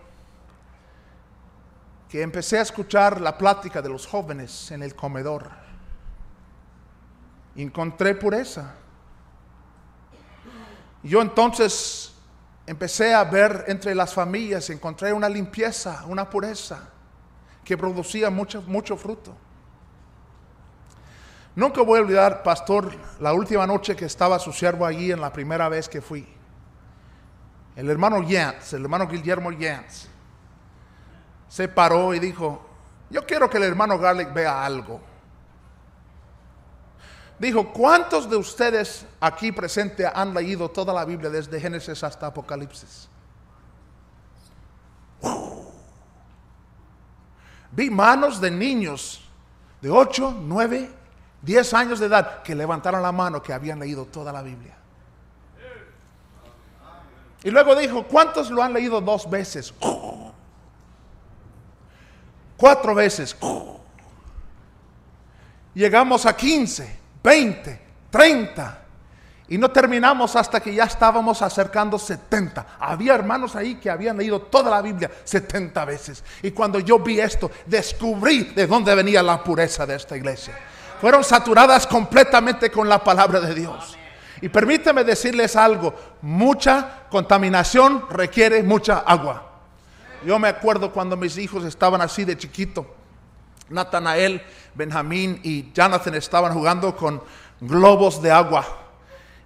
que 2.08 2.22
empecé 2.22 2.58
a 2.58 2.62
escuchar 2.62 3.20
la 3.20 3.38
plática 3.38 3.82
de 3.82 3.90
los 3.90 4.08
jóvenes 4.08 4.72
en 4.72 4.82
el 4.82 4.96
comedor. 4.96 5.50
Encontré 7.58 8.16
pureza. 8.16 8.76
Yo 11.04 11.22
entonces 11.22 12.14
empecé 12.66 13.14
a 13.14 13.24
ver 13.24 13.66
entre 13.68 13.96
las 13.96 14.14
familias, 14.14 14.70
encontré 14.70 15.14
una 15.14 15.30
limpieza, 15.30 16.04
una 16.08 16.30
pureza 16.30 16.90
que 17.64 17.78
producía 17.78 18.30
mucho, 18.30 18.62
mucho 18.64 18.98
fruto. 18.98 19.36
Nunca 21.56 21.82
voy 21.82 22.00
a 22.00 22.02
olvidar, 22.04 22.44
pastor, 22.44 22.94
la 23.20 23.34
última 23.34 23.66
noche 23.66 23.96
que 23.96 24.06
estaba 24.06 24.38
su 24.38 24.54
siervo 24.54 24.86
allí 24.86 25.12
en 25.12 25.20
la 25.20 25.34
primera 25.34 25.68
vez 25.70 25.90
que 25.90 26.02
fui. 26.02 26.28
El 27.76 27.90
hermano 27.90 28.24
Jans, 28.28 28.74
el 28.74 28.84
hermano 28.84 29.08
Guillermo 29.08 29.50
Jans, 29.58 30.08
se 31.48 31.68
paró 31.68 32.14
y 32.14 32.20
dijo, 32.20 32.64
yo 33.10 33.26
quiero 33.26 33.50
que 33.50 33.58
el 33.58 33.64
hermano 33.64 33.98
Garlic 33.98 34.34
vea 34.34 34.64
algo. 34.66 35.02
Dijo, 37.40 37.72
¿cuántos 37.72 38.30
de 38.30 38.36
ustedes 38.36 39.06
aquí 39.20 39.52
presentes 39.52 40.10
han 40.14 40.34
leído 40.34 40.70
toda 40.70 40.94
la 40.94 41.06
Biblia 41.06 41.30
desde 41.30 41.60
Génesis 41.60 42.04
hasta 42.04 42.28
Apocalipsis? 42.28 43.08
Vi 47.72 47.92
manos 47.92 48.42
de 48.42 48.50
niños 48.50 49.22
de 49.82 49.92
8, 49.92 50.38
9, 50.42 50.90
10 51.44 51.74
años 51.76 52.00
de 52.00 52.08
edad 52.08 52.42
que 52.42 52.56
levantaron 52.56 53.04
la 53.04 53.12
mano 53.12 53.44
que 53.44 53.54
habían 53.54 53.80
leído 53.80 54.06
toda 54.06 54.34
la 54.34 54.42
Biblia. 54.42 54.76
Y 57.44 57.52
luego 57.52 57.76
dijo, 57.76 58.04
¿cuántos 58.08 58.50
lo 58.50 58.64
han 58.64 58.74
leído 58.74 59.00
dos 59.00 59.30
veces? 59.30 59.72
Cuatro 62.58 62.96
veces. 62.96 63.38
Llegamos 65.76 66.26
a 66.26 66.36
15. 66.36 67.07
20, 67.28 67.80
30. 68.10 68.84
Y 69.50 69.58
no 69.58 69.70
terminamos 69.70 70.34
hasta 70.38 70.62
que 70.62 70.74
ya 70.74 70.86
estábamos 70.86 71.42
acercando 71.42 72.00
70. 72.00 72.78
Había 72.80 73.16
hermanos 73.16 73.54
ahí 73.58 73.76
que 73.76 73.90
habían 73.90 74.16
leído 74.16 74.44
toda 74.44 74.72
la 74.72 74.82
Biblia 74.82 75.12
70 75.26 75.84
veces. 75.84 76.24
Y 76.42 76.52
cuando 76.52 76.80
yo 76.80 77.00
vi 77.00 77.20
esto, 77.20 77.52
descubrí 77.66 78.54
de 78.56 78.66
dónde 78.66 78.96
venía 78.96 79.22
la 79.22 79.44
pureza 79.44 79.86
de 79.86 79.96
esta 79.96 80.16
iglesia. 80.16 80.58
Fueron 81.02 81.22
saturadas 81.22 81.86
completamente 81.86 82.72
con 82.72 82.88
la 82.88 83.04
palabra 83.04 83.42
de 83.42 83.54
Dios. 83.54 83.98
Y 84.40 84.48
permíteme 84.48 85.04
decirles 85.04 85.58
algo, 85.58 85.94
mucha 86.22 87.04
contaminación 87.10 88.06
requiere 88.10 88.64
mucha 88.64 89.00
agua. 89.00 89.52
Yo 90.26 90.40
me 90.40 90.48
acuerdo 90.48 90.94
cuando 90.94 91.18
mis 91.18 91.38
hijos 91.38 91.66
estaban 91.66 92.00
así 92.00 92.24
de 92.24 92.38
chiquito. 92.38 92.86
Natanael, 93.70 94.42
Benjamín 94.74 95.40
y 95.44 95.72
Jonathan 95.74 96.16
estaban 96.16 96.54
jugando 96.54 96.96
con 96.96 97.22
globos 97.60 98.22
de 98.22 98.32
agua 98.32 98.66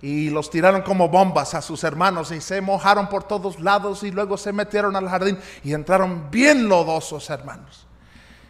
y 0.02 0.30
los 0.30 0.50
tiraron 0.50 0.82
como 0.82 1.10
bombas 1.10 1.54
a 1.54 1.62
sus 1.62 1.84
hermanos 1.84 2.32
y 2.32 2.42
se 2.42 2.60
mojaron 2.60 3.08
por 3.08 3.24
todos 3.24 3.60
lados 3.60 4.04
y 4.04 4.12
luego 4.12 4.38
se 4.38 4.52
metieron 4.52 4.96
al 4.96 5.08
jardín 5.08 5.38
y 5.64 5.74
entraron 5.74 6.30
bien 6.32 6.68
lodosos 6.68 7.30
hermanos. 7.30 7.86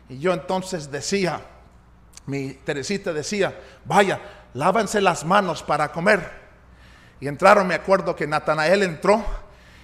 Y 0.08 0.20
yo 0.20 0.34
entonces 0.34 0.92
decía, 0.92 1.42
mi 2.26 2.54
Teresita 2.54 3.14
decía, 3.14 3.60
vaya, 3.86 4.22
lávense 4.54 5.02
las 5.02 5.26
manos 5.26 5.64
para 5.64 5.92
comer. 5.92 6.42
Y 7.20 7.28
entraron, 7.28 7.68
me 7.68 7.76
acuerdo 7.76 8.16
que 8.16 8.28
Natanael 8.28 8.84
entró 8.84 9.24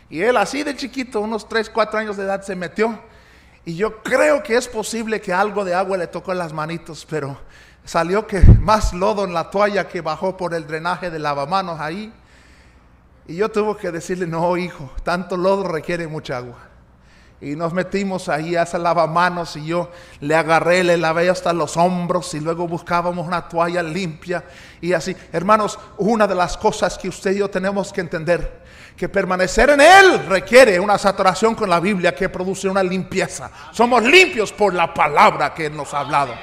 y 0.10 0.22
él 0.22 0.38
así 0.38 0.63
de 0.63 0.75
chiquito, 0.75 1.20
unos 1.20 1.48
3, 1.50 1.70
4 1.70 2.00
años 2.00 2.17
de 2.17 2.24
edad, 2.24 2.41
se 2.41 2.56
metió 2.56 2.98
y 3.68 3.76
yo 3.76 4.02
creo 4.02 4.42
que 4.42 4.56
es 4.56 4.66
posible 4.66 5.20
que 5.20 5.34
algo 5.34 5.66
de 5.66 5.74
agua 5.74 5.98
le 5.98 6.08
tocó 6.08 6.32
en 6.32 6.38
las 6.38 6.54
manitos, 6.54 7.06
pero 7.06 7.38
salió 7.84 8.26
que 8.26 8.40
más 8.40 8.94
lodo 8.94 9.26
en 9.26 9.34
la 9.34 9.50
toalla 9.50 9.90
que 9.90 10.00
bajó 10.00 10.38
por 10.38 10.54
el 10.54 10.66
drenaje 10.66 11.12
de 11.12 11.20
lavamanos 11.20 11.78
ahí. 11.78 12.14
Y 13.28 13.36
yo 13.36 13.50
tuve 13.50 13.76
que 13.76 13.92
decirle, 13.92 14.26
no, 14.26 14.56
hijo, 14.56 14.90
tanto 15.04 15.36
lodo 15.36 15.68
requiere 15.68 16.08
mucha 16.08 16.38
agua. 16.38 16.60
Y 17.42 17.58
nos 17.58 17.74
metimos 17.74 18.30
ahí 18.30 18.56
a 18.56 18.64
ese 18.64 18.80
lavamanos 18.80 19.58
y 19.58 19.66
yo 19.66 19.92
le 20.22 20.34
agarré, 20.34 20.86
le 20.86 20.96
lavé 20.96 21.30
hasta 21.30 21.52
los 21.52 21.76
hombros 21.76 22.34
y 22.36 22.40
luego 22.40 22.70
buscábamos 22.70 23.28
una 23.28 23.50
toalla 23.50 23.84
limpia 23.84 24.46
y 24.80 24.94
así. 24.94 25.14
Hermanos, 25.34 25.78
una 25.98 26.26
de 26.26 26.36
las 26.36 26.56
cosas 26.56 26.98
que 26.98 27.10
usted 27.10 27.32
y 27.32 27.40
yo 27.40 27.50
tenemos 27.50 27.92
que 27.92 28.00
entender 28.00 28.66
que 28.98 29.08
permanecer 29.08 29.70
en 29.70 29.80
Él 29.80 30.25
requiere 30.27 30.80
una 30.80 30.98
saturación 30.98 31.54
con 31.54 31.70
la 31.70 31.80
Biblia 31.80 32.16
que 32.16 32.30
produce 32.30 32.68
una 32.68 32.82
limpieza. 32.82 33.51
Somos 33.72 34.04
limpios 34.04 34.51
por 34.51 34.74
la 34.74 34.92
palabra 34.92 35.54
que 35.54 35.68
Él 35.68 35.77
nos 35.77 35.94
ha 35.94 36.00
hablado. 36.00 36.34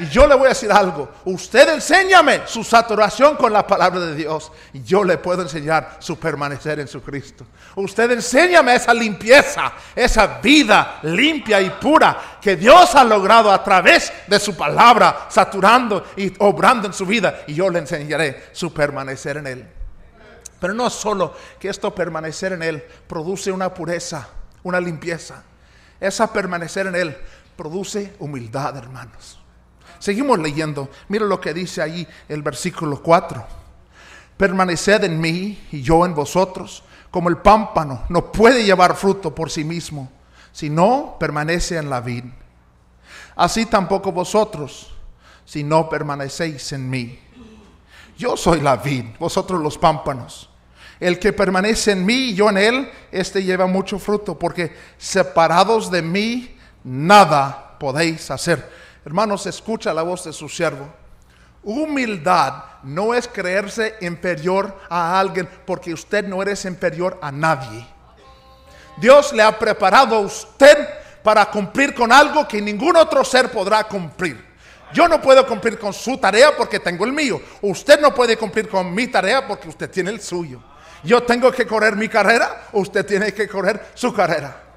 Y 0.00 0.06
yo 0.06 0.26
le 0.26 0.34
voy 0.36 0.46
a 0.46 0.50
decir 0.50 0.70
algo. 0.70 1.10
Usted 1.24 1.74
enséñame 1.74 2.42
su 2.46 2.62
saturación 2.62 3.36
con 3.36 3.52
la 3.52 3.66
palabra 3.66 4.00
de 4.00 4.14
Dios. 4.14 4.50
Y 4.72 4.82
yo 4.84 5.02
le 5.02 5.18
puedo 5.18 5.42
enseñar 5.42 5.96
su 5.98 6.18
permanecer 6.18 6.78
en 6.80 6.88
su 6.88 7.02
Cristo. 7.02 7.44
Usted 7.74 8.12
enséñame 8.12 8.76
esa 8.76 8.94
limpieza, 8.94 9.72
esa 9.94 10.38
vida 10.40 11.00
limpia 11.02 11.60
y 11.60 11.70
pura 11.70 12.38
que 12.40 12.56
Dios 12.56 12.94
ha 12.94 13.04
logrado 13.04 13.52
a 13.52 13.62
través 13.62 14.12
de 14.28 14.38
su 14.38 14.56
palabra, 14.56 15.26
saturando 15.28 16.06
y 16.16 16.32
obrando 16.38 16.86
en 16.86 16.92
su 16.92 17.04
vida. 17.04 17.40
Y 17.48 17.54
yo 17.54 17.68
le 17.68 17.80
enseñaré 17.80 18.50
su 18.52 18.72
permanecer 18.72 19.38
en 19.38 19.46
Él. 19.48 19.77
Pero 20.60 20.74
no 20.74 20.90
solo 20.90 21.34
que 21.58 21.68
esto 21.68 21.94
permanecer 21.94 22.52
en 22.52 22.62
Él 22.62 22.84
produce 23.06 23.52
una 23.52 23.72
pureza, 23.72 24.28
una 24.62 24.80
limpieza. 24.80 25.42
Esa 26.00 26.32
permanecer 26.32 26.86
en 26.86 26.96
Él 26.96 27.16
produce 27.56 28.14
humildad, 28.18 28.76
hermanos. 28.76 29.38
Seguimos 29.98 30.38
leyendo. 30.38 30.88
Mira 31.08 31.24
lo 31.24 31.40
que 31.40 31.54
dice 31.54 31.82
ahí 31.82 32.06
el 32.28 32.42
versículo 32.42 33.02
4. 33.02 33.44
Permaneced 34.36 35.04
en 35.04 35.20
mí 35.20 35.66
y 35.72 35.82
yo 35.82 36.06
en 36.06 36.14
vosotros, 36.14 36.84
como 37.10 37.28
el 37.28 37.38
pámpano 37.38 38.04
no 38.08 38.30
puede 38.30 38.64
llevar 38.64 38.94
fruto 38.94 39.34
por 39.34 39.50
sí 39.50 39.64
mismo, 39.64 40.10
si 40.52 40.70
no 40.70 41.16
permanece 41.18 41.76
en 41.76 41.90
la 41.90 42.00
vid. 42.00 42.24
Así 43.34 43.66
tampoco 43.66 44.12
vosotros, 44.12 44.94
si 45.44 45.64
no 45.64 45.88
permanecéis 45.88 46.72
en 46.72 46.88
mí. 46.88 47.18
Yo 48.16 48.36
soy 48.36 48.60
la 48.60 48.76
vid, 48.76 49.04
vosotros 49.18 49.60
los 49.60 49.78
pámpanos. 49.78 50.47
El 51.00 51.18
que 51.18 51.32
permanece 51.32 51.92
en 51.92 52.04
mí 52.04 52.30
y 52.30 52.34
yo 52.34 52.50
en 52.50 52.58
él, 52.58 52.90
este 53.12 53.42
lleva 53.42 53.66
mucho 53.66 53.98
fruto, 53.98 54.38
porque 54.38 54.74
separados 54.96 55.90
de 55.90 56.02
mí, 56.02 56.56
nada 56.82 57.76
podéis 57.78 58.30
hacer. 58.30 58.68
Hermanos, 59.04 59.46
escucha 59.46 59.94
la 59.94 60.02
voz 60.02 60.24
de 60.24 60.32
su 60.32 60.48
siervo. 60.48 60.88
Humildad 61.62 62.64
no 62.82 63.14
es 63.14 63.28
creerse 63.28 63.96
inferior 64.00 64.76
a 64.88 65.18
alguien 65.18 65.48
porque 65.66 65.92
usted 65.92 66.26
no 66.26 66.42
eres 66.42 66.64
inferior 66.64 67.18
a 67.20 67.30
nadie. 67.30 67.86
Dios 68.96 69.32
le 69.32 69.42
ha 69.42 69.56
preparado 69.56 70.16
a 70.16 70.20
usted 70.20 70.88
para 71.22 71.46
cumplir 71.46 71.94
con 71.94 72.10
algo 72.12 72.46
que 72.48 72.60
ningún 72.60 72.96
otro 72.96 73.24
ser 73.24 73.50
podrá 73.50 73.84
cumplir. 73.84 74.46
Yo 74.92 75.06
no 75.06 75.20
puedo 75.20 75.46
cumplir 75.46 75.78
con 75.78 75.92
su 75.92 76.16
tarea 76.16 76.56
porque 76.56 76.80
tengo 76.80 77.04
el 77.04 77.12
mío. 77.12 77.40
Usted 77.60 78.00
no 78.00 78.14
puede 78.14 78.36
cumplir 78.36 78.68
con 78.68 78.94
mi 78.94 79.06
tarea 79.06 79.46
porque 79.46 79.68
usted 79.68 79.90
tiene 79.90 80.10
el 80.10 80.20
suyo. 80.20 80.62
Yo 81.04 81.22
tengo 81.22 81.52
que 81.52 81.66
correr 81.66 81.96
mi 81.96 82.08
carrera, 82.08 82.68
usted 82.72 83.06
tiene 83.06 83.32
que 83.32 83.48
correr 83.48 83.90
su 83.94 84.12
carrera. 84.12 84.68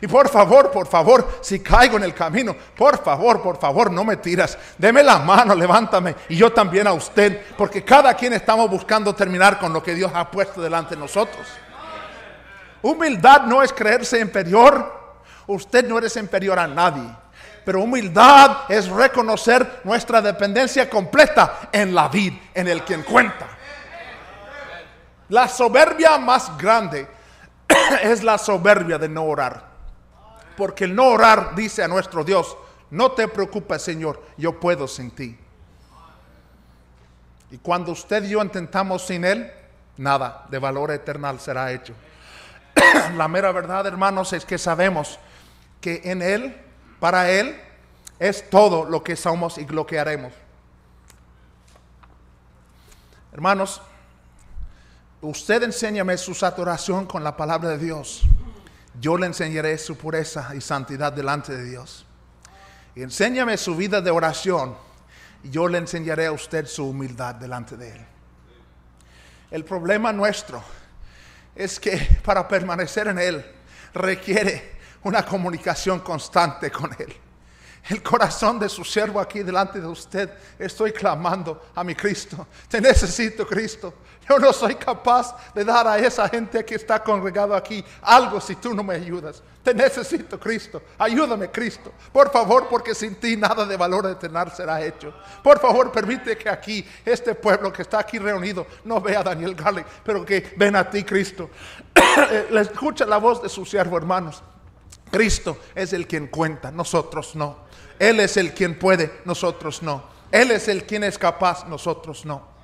Y 0.00 0.06
por 0.06 0.28
favor, 0.28 0.70
por 0.70 0.86
favor, 0.86 1.38
si 1.40 1.60
caigo 1.60 1.96
en 1.96 2.02
el 2.02 2.12
camino, 2.12 2.54
por 2.76 3.02
favor, 3.02 3.42
por 3.42 3.58
favor, 3.58 3.90
no 3.90 4.04
me 4.04 4.16
tiras. 4.16 4.58
Deme 4.76 5.02
la 5.02 5.18
mano, 5.18 5.54
levántame. 5.54 6.14
Y 6.28 6.36
yo 6.36 6.52
también 6.52 6.86
a 6.86 6.92
usted, 6.92 7.40
porque 7.56 7.82
cada 7.82 8.12
quien 8.14 8.34
estamos 8.34 8.70
buscando 8.70 9.14
terminar 9.14 9.58
con 9.58 9.72
lo 9.72 9.82
que 9.82 9.94
Dios 9.94 10.12
ha 10.14 10.30
puesto 10.30 10.60
delante 10.60 10.94
de 10.94 11.00
nosotros. 11.00 11.46
Humildad 12.82 13.42
no 13.42 13.62
es 13.62 13.72
creerse 13.72 14.20
inferior. 14.20 15.22
Usted 15.46 15.88
no 15.88 15.96
eres 15.98 16.14
inferior 16.16 16.58
a 16.58 16.66
nadie. 16.66 17.08
Pero 17.64 17.80
humildad 17.80 18.58
es 18.68 18.88
reconocer 18.88 19.80
nuestra 19.82 20.20
dependencia 20.20 20.88
completa 20.90 21.68
en 21.72 21.94
la 21.94 22.08
vida, 22.08 22.36
en 22.54 22.68
el 22.68 22.82
quien 22.84 23.02
cuenta. 23.02 23.55
La 25.28 25.48
soberbia 25.48 26.18
más 26.18 26.56
grande 26.56 27.08
es 28.02 28.22
la 28.22 28.38
soberbia 28.38 28.98
de 28.98 29.08
no 29.08 29.24
orar. 29.24 29.64
Porque 30.56 30.84
el 30.84 30.94
no 30.94 31.08
orar 31.08 31.54
dice 31.54 31.82
a 31.82 31.88
nuestro 31.88 32.24
Dios, 32.24 32.56
no 32.90 33.12
te 33.12 33.28
preocupes 33.28 33.82
Señor, 33.82 34.22
yo 34.36 34.58
puedo 34.58 34.86
sin 34.86 35.10
ti. 35.10 35.36
Y 37.50 37.58
cuando 37.58 37.92
usted 37.92 38.24
y 38.24 38.30
yo 38.30 38.42
intentamos 38.42 39.06
sin 39.06 39.24
Él, 39.24 39.52
nada 39.96 40.46
de 40.48 40.58
valor 40.58 40.90
eterno 40.90 41.38
será 41.38 41.72
hecho. 41.72 41.94
la 43.16 43.28
mera 43.28 43.52
verdad, 43.52 43.86
hermanos, 43.86 44.32
es 44.32 44.44
que 44.44 44.58
sabemos 44.58 45.18
que 45.80 46.00
en 46.04 46.22
Él, 46.22 46.56
para 47.00 47.30
Él, 47.30 47.60
es 48.18 48.48
todo 48.48 48.84
lo 48.84 49.02
que 49.02 49.16
somos 49.16 49.58
y 49.58 49.66
lo 49.66 49.86
que 49.86 49.98
haremos. 49.98 50.32
Hermanos, 53.32 53.82
usted 55.26 55.62
enséñame 55.62 56.16
su 56.18 56.34
saturación 56.34 57.06
con 57.06 57.24
la 57.24 57.36
palabra 57.36 57.70
de 57.70 57.78
Dios 57.78 58.22
yo 59.00 59.18
le 59.18 59.26
enseñaré 59.26 59.76
su 59.78 59.96
pureza 59.96 60.54
y 60.54 60.60
santidad 60.60 61.12
delante 61.12 61.54
de 61.54 61.64
Dios. 61.64 62.06
Enséñame 62.94 63.56
su 63.58 63.76
vida 63.76 64.00
de 64.00 64.10
oración 64.10 64.76
yo 65.44 65.68
le 65.68 65.78
enseñaré 65.78 66.26
a 66.26 66.32
usted 66.32 66.66
su 66.66 66.88
humildad 66.88 67.34
delante 67.34 67.76
de 67.76 67.92
Él. 67.92 68.06
El 69.50 69.64
problema 69.64 70.12
nuestro 70.12 70.62
es 71.54 71.78
que 71.78 71.98
para 72.24 72.48
permanecer 72.48 73.08
en 73.08 73.18
Él 73.18 73.44
requiere 73.94 74.76
una 75.02 75.24
comunicación 75.24 76.00
constante 76.00 76.70
con 76.70 76.90
Él 76.98 77.14
el 77.88 78.02
corazón 78.02 78.58
de 78.58 78.68
su 78.68 78.84
siervo 78.84 79.20
aquí 79.20 79.42
delante 79.42 79.80
de 79.80 79.86
usted. 79.86 80.30
Estoy 80.58 80.92
clamando 80.92 81.66
a 81.74 81.84
mi 81.84 81.94
Cristo. 81.94 82.46
Te 82.68 82.80
necesito, 82.80 83.46
Cristo. 83.46 83.94
Yo 84.28 84.38
no 84.38 84.52
soy 84.52 84.74
capaz 84.74 85.36
de 85.54 85.64
dar 85.64 85.86
a 85.86 85.98
esa 85.98 86.28
gente 86.28 86.64
que 86.64 86.74
está 86.74 87.02
congregado 87.02 87.54
aquí 87.54 87.84
algo 88.02 88.40
si 88.40 88.56
tú 88.56 88.74
no 88.74 88.82
me 88.82 88.94
ayudas. 88.94 89.40
Te 89.62 89.72
necesito, 89.72 90.38
Cristo. 90.38 90.82
Ayúdame, 90.98 91.50
Cristo. 91.50 91.92
Por 92.12 92.30
favor, 92.32 92.66
porque 92.68 92.94
sin 92.94 93.14
ti 93.16 93.36
nada 93.36 93.64
de 93.64 93.76
valor 93.76 94.06
eterno 94.06 94.50
será 94.54 94.84
hecho. 94.84 95.14
Por 95.42 95.60
favor, 95.60 95.92
permite 95.92 96.36
que 96.36 96.48
aquí, 96.48 96.84
este 97.04 97.34
pueblo 97.34 97.72
que 97.72 97.82
está 97.82 98.00
aquí 98.00 98.18
reunido, 98.18 98.66
no 98.84 99.00
vea 99.00 99.20
a 99.20 99.24
Daniel 99.24 99.54
Gale, 99.54 99.84
pero 100.04 100.24
que 100.24 100.54
ven 100.56 100.74
a 100.74 100.88
ti, 100.88 101.04
Cristo. 101.04 101.50
Le 102.50 102.60
escucha 102.60 103.06
la 103.06 103.18
voz 103.18 103.42
de 103.42 103.48
su 103.48 103.64
siervo, 103.64 103.96
hermanos. 103.96 104.42
Cristo 105.10 105.58
es 105.74 105.92
el 105.92 106.06
quien 106.06 106.28
cuenta, 106.28 106.70
nosotros 106.70 107.34
no. 107.36 107.66
Él 107.98 108.20
es 108.20 108.36
el 108.36 108.52
quien 108.52 108.78
puede, 108.78 109.20
nosotros 109.24 109.82
no. 109.82 110.04
Él 110.30 110.50
es 110.50 110.68
el 110.68 110.84
quien 110.84 111.04
es 111.04 111.18
capaz, 111.18 111.66
nosotros 111.66 112.24
no. 112.24 112.56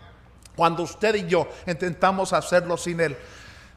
Cuando 0.57 0.83
usted 0.83 1.15
y 1.15 1.27
yo 1.27 1.49
intentamos 1.67 2.33
hacerlo 2.33 2.77
sin 2.77 3.01
Él, 3.01 3.17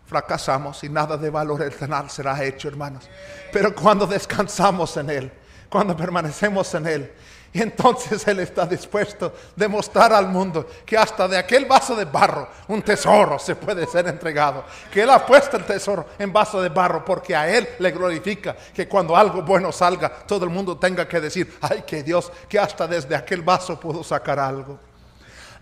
fracasamos 0.06 0.84
y 0.84 0.89
nada 0.89 1.17
de 1.17 1.30
valor 1.30 1.62
eterno 1.62 2.10
será 2.10 2.43
hecho, 2.43 2.67
hermanos. 2.67 3.10
Pero 3.51 3.73
cuando 3.73 4.06
descansamos 4.06 4.97
en 4.97 5.10
Él, 5.10 5.32
cuando 5.69 5.95
permanecemos 5.95 6.73
en 6.73 6.88
Él, 6.88 7.13
y 7.56 7.62
entonces 7.62 8.28
Él 8.28 8.41
está 8.41 8.65
dispuesto 8.65 9.28
a 9.28 9.32
demostrar 9.56 10.12
al 10.12 10.28
mundo 10.28 10.68
que 10.86 10.98
hasta 10.98 11.26
de 11.26 11.38
aquel 11.38 11.63
vaso 11.63 11.96
de 11.96 12.04
barro 12.04 12.50
un 12.68 12.82
tesoro 12.82 13.39
se 13.39 13.56
puede 13.56 13.88
ser 13.88 14.10
entregado. 14.10 14.65
Que 14.91 15.04
Él 15.04 15.10
ha 15.10 15.26
puesto 15.26 15.56
el 15.56 15.63
tesoro 15.63 16.06
en 16.20 16.34
vaso 16.34 16.62
de 16.62 16.68
barro 16.68 17.06
porque 17.06 17.34
a 17.34 17.48
Él 17.48 17.65
le 17.80 17.91
glorifica 17.91 18.58
que 18.74 18.89
cuando 18.89 19.15
algo 19.15 19.41
bueno 19.41 19.72
salga, 19.72 20.10
todo 20.10 20.44
el 20.44 20.52
mundo 20.52 20.78
tenga 20.78 21.08
que 21.08 21.22
decir, 21.22 21.58
ay 21.62 21.84
que 21.88 22.04
Dios, 22.04 22.30
que 22.50 22.60
hasta 22.60 22.88
desde 22.88 23.15
aquel 23.15 23.41
vaso 23.41 23.80
pudo 23.80 24.04
sacar 24.04 24.38
algo. 24.38 24.78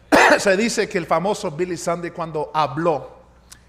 se 0.39 0.58
dice 0.58 0.89
que 0.89 0.97
el 0.97 1.06
famoso 1.06 1.51
Billy 1.51 1.77
Sunday 1.77 2.10
cuando 2.10 2.49
habló, 2.56 3.21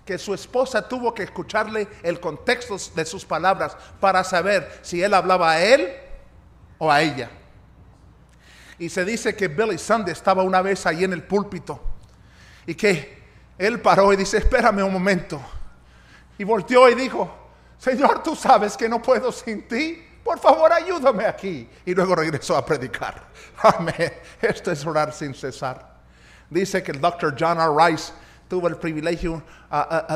que 0.06 0.16
su 0.16 0.32
esposa 0.32 0.88
tuvo 0.88 1.12
que 1.12 1.24
escucharle 1.24 1.88
el 2.02 2.20
contexto 2.20 2.78
de 2.94 3.04
sus 3.04 3.26
palabras 3.26 3.76
para 4.00 4.24
saber 4.24 4.78
si 4.80 5.02
él 5.02 5.12
hablaba 5.12 5.52
a 5.52 5.62
él 5.62 5.92
o 6.78 6.90
a 6.90 7.02
ella. 7.02 7.28
Y 8.78 8.88
se 8.88 9.04
dice 9.04 9.34
que 9.36 9.48
Billy 9.48 9.78
Sunday 9.78 10.12
estaba 10.12 10.42
una 10.42 10.60
vez 10.60 10.84
ahí 10.86 11.04
en 11.04 11.12
el 11.12 11.22
púlpito 11.22 11.80
y 12.66 12.74
que 12.74 13.22
él 13.58 13.80
paró 13.80 14.12
y 14.12 14.16
dice, 14.16 14.38
espérame 14.38 14.82
un 14.82 14.92
momento. 14.92 15.40
Y 16.38 16.44
volteó 16.44 16.88
y 16.88 16.94
dijo, 16.94 17.32
Señor, 17.78 18.22
tú 18.22 18.34
sabes 18.34 18.76
que 18.76 18.88
no 18.88 19.00
puedo 19.00 19.30
sin 19.30 19.68
ti. 19.68 20.04
Por 20.24 20.38
favor, 20.38 20.72
ayúdame 20.72 21.26
aquí. 21.26 21.68
Y 21.84 21.94
luego 21.94 22.16
regresó 22.16 22.56
a 22.56 22.64
predicar. 22.64 23.22
Amén. 23.62 24.12
Esto 24.40 24.72
es 24.72 24.84
orar 24.84 25.12
sin 25.12 25.34
cesar. 25.34 25.94
Dice 26.50 26.82
que 26.82 26.92
el 26.92 27.00
doctor 27.00 27.36
John 27.38 27.58
R. 27.60 27.70
Rice 27.76 28.12
tuvo 28.48 28.68
el 28.68 28.76
privilegio 28.76 29.42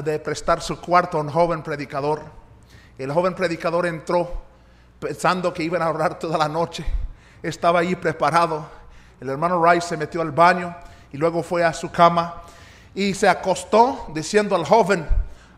de 0.05 0.19
prestar 0.19 0.61
su 0.61 0.81
cuarto 0.81 1.19
a 1.19 1.21
un 1.21 1.31
joven 1.31 1.63
predicador. 1.63 2.23
El 2.97 3.13
joven 3.13 3.35
predicador 3.35 3.87
entró 3.87 4.43
pensando 4.99 5.55
que 5.55 5.63
iban 5.63 5.83
a 5.83 5.91
orar 5.91 6.19
toda 6.19 6.37
la 6.37 6.49
noche 6.49 6.85
estaba 7.43 7.81
ahí 7.81 7.95
preparado. 7.97 8.69
El 9.21 9.29
hermano 9.31 9.65
Rice 9.65 9.89
se 9.89 9.97
metió 9.97 10.21
al 10.21 10.33
baño 10.33 10.75
y 11.13 11.17
luego 11.17 11.43
fue 11.43 11.65
a 11.65 11.73
su 11.73 11.91
cama 11.91 12.43
y 12.95 13.15
se 13.15 13.29
acostó 13.29 14.07
diciendo 14.15 14.55
al 14.55 14.65
joven, 14.65 15.07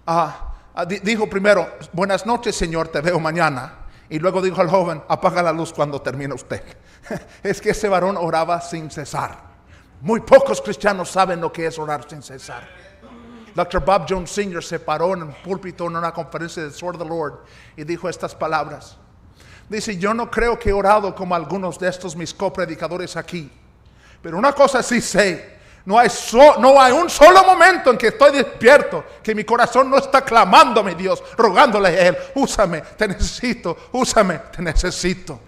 ah, 0.07 0.55
ah, 0.75 0.85
dijo 0.85 1.29
primero, 1.29 1.69
buenas 1.93 2.27
noches 2.27 2.57
Señor, 2.57 2.89
te 2.89 3.01
veo 3.01 3.19
mañana. 3.19 3.77
Y 4.09 4.19
luego 4.19 4.43
dijo 4.43 4.61
al 4.61 4.69
joven, 4.69 5.03
apaga 5.09 5.41
la 5.41 5.53
luz 5.53 5.73
cuando 5.73 6.03
termine 6.03 6.35
usted. 6.35 6.63
es 7.45 7.61
que 7.61 7.71
ese 7.71 7.89
varón 7.89 8.17
oraba 8.17 8.61
sin 8.61 8.91
cesar. 8.91 9.39
Muy 10.01 10.21
pocos 10.21 10.61
cristianos 10.61 11.11
saben 11.11 11.41
lo 11.41 11.53
que 11.53 11.67
es 11.67 11.79
orar 11.79 12.05
sin 12.09 12.23
cesar. 12.23 12.69
Dr. 13.55 13.85
Bob 13.85 14.07
Jones 14.09 14.31
Sr. 14.31 14.63
se 14.63 14.81
paró 14.81 15.15
en 15.15 15.23
un 15.25 15.33
púlpito 15.45 15.87
en 15.87 15.97
una 15.97 16.13
conferencia 16.13 16.63
de 16.63 16.71
Sword 16.71 16.97
of 16.97 17.03
the 17.03 17.09
Lord 17.09 17.45
y 17.77 17.85
dijo 17.85 18.09
estas 18.09 18.35
palabras. 18.35 18.97
Dice, 19.71 19.97
yo 19.97 20.13
no 20.13 20.29
creo 20.29 20.59
que 20.59 20.71
he 20.71 20.73
orado 20.73 21.15
como 21.15 21.33
algunos 21.33 21.79
de 21.79 21.89
estos 21.89 22.17
mis 22.17 22.35
copredicadores 22.35 23.17
aquí. 23.17 23.49
Pero 24.21 24.37
una 24.37 24.53
cosa 24.53 24.83
sí 24.83 25.01
sé, 25.01 25.61
no 25.85 25.97
hay, 25.97 26.93
un 26.93 27.09
solo 27.09 27.45
momento 27.45 27.93
en 27.93 27.97
que 27.97 28.09
estoy 28.09 28.33
despierto, 28.33 29.05
que 29.23 29.33
mi 29.33 29.45
corazón 29.45 29.89
no 29.89 29.97
está 29.97 30.23
clamándome, 30.23 30.97
Dios, 30.97 31.23
rogándole 31.37 31.89
a 31.89 32.09
Él, 32.09 32.19
úsame, 32.35 32.81
te 32.81 33.07
necesito, 33.07 33.77
úsame, 33.93 34.41
te 34.55 34.61
necesito. 34.61 35.41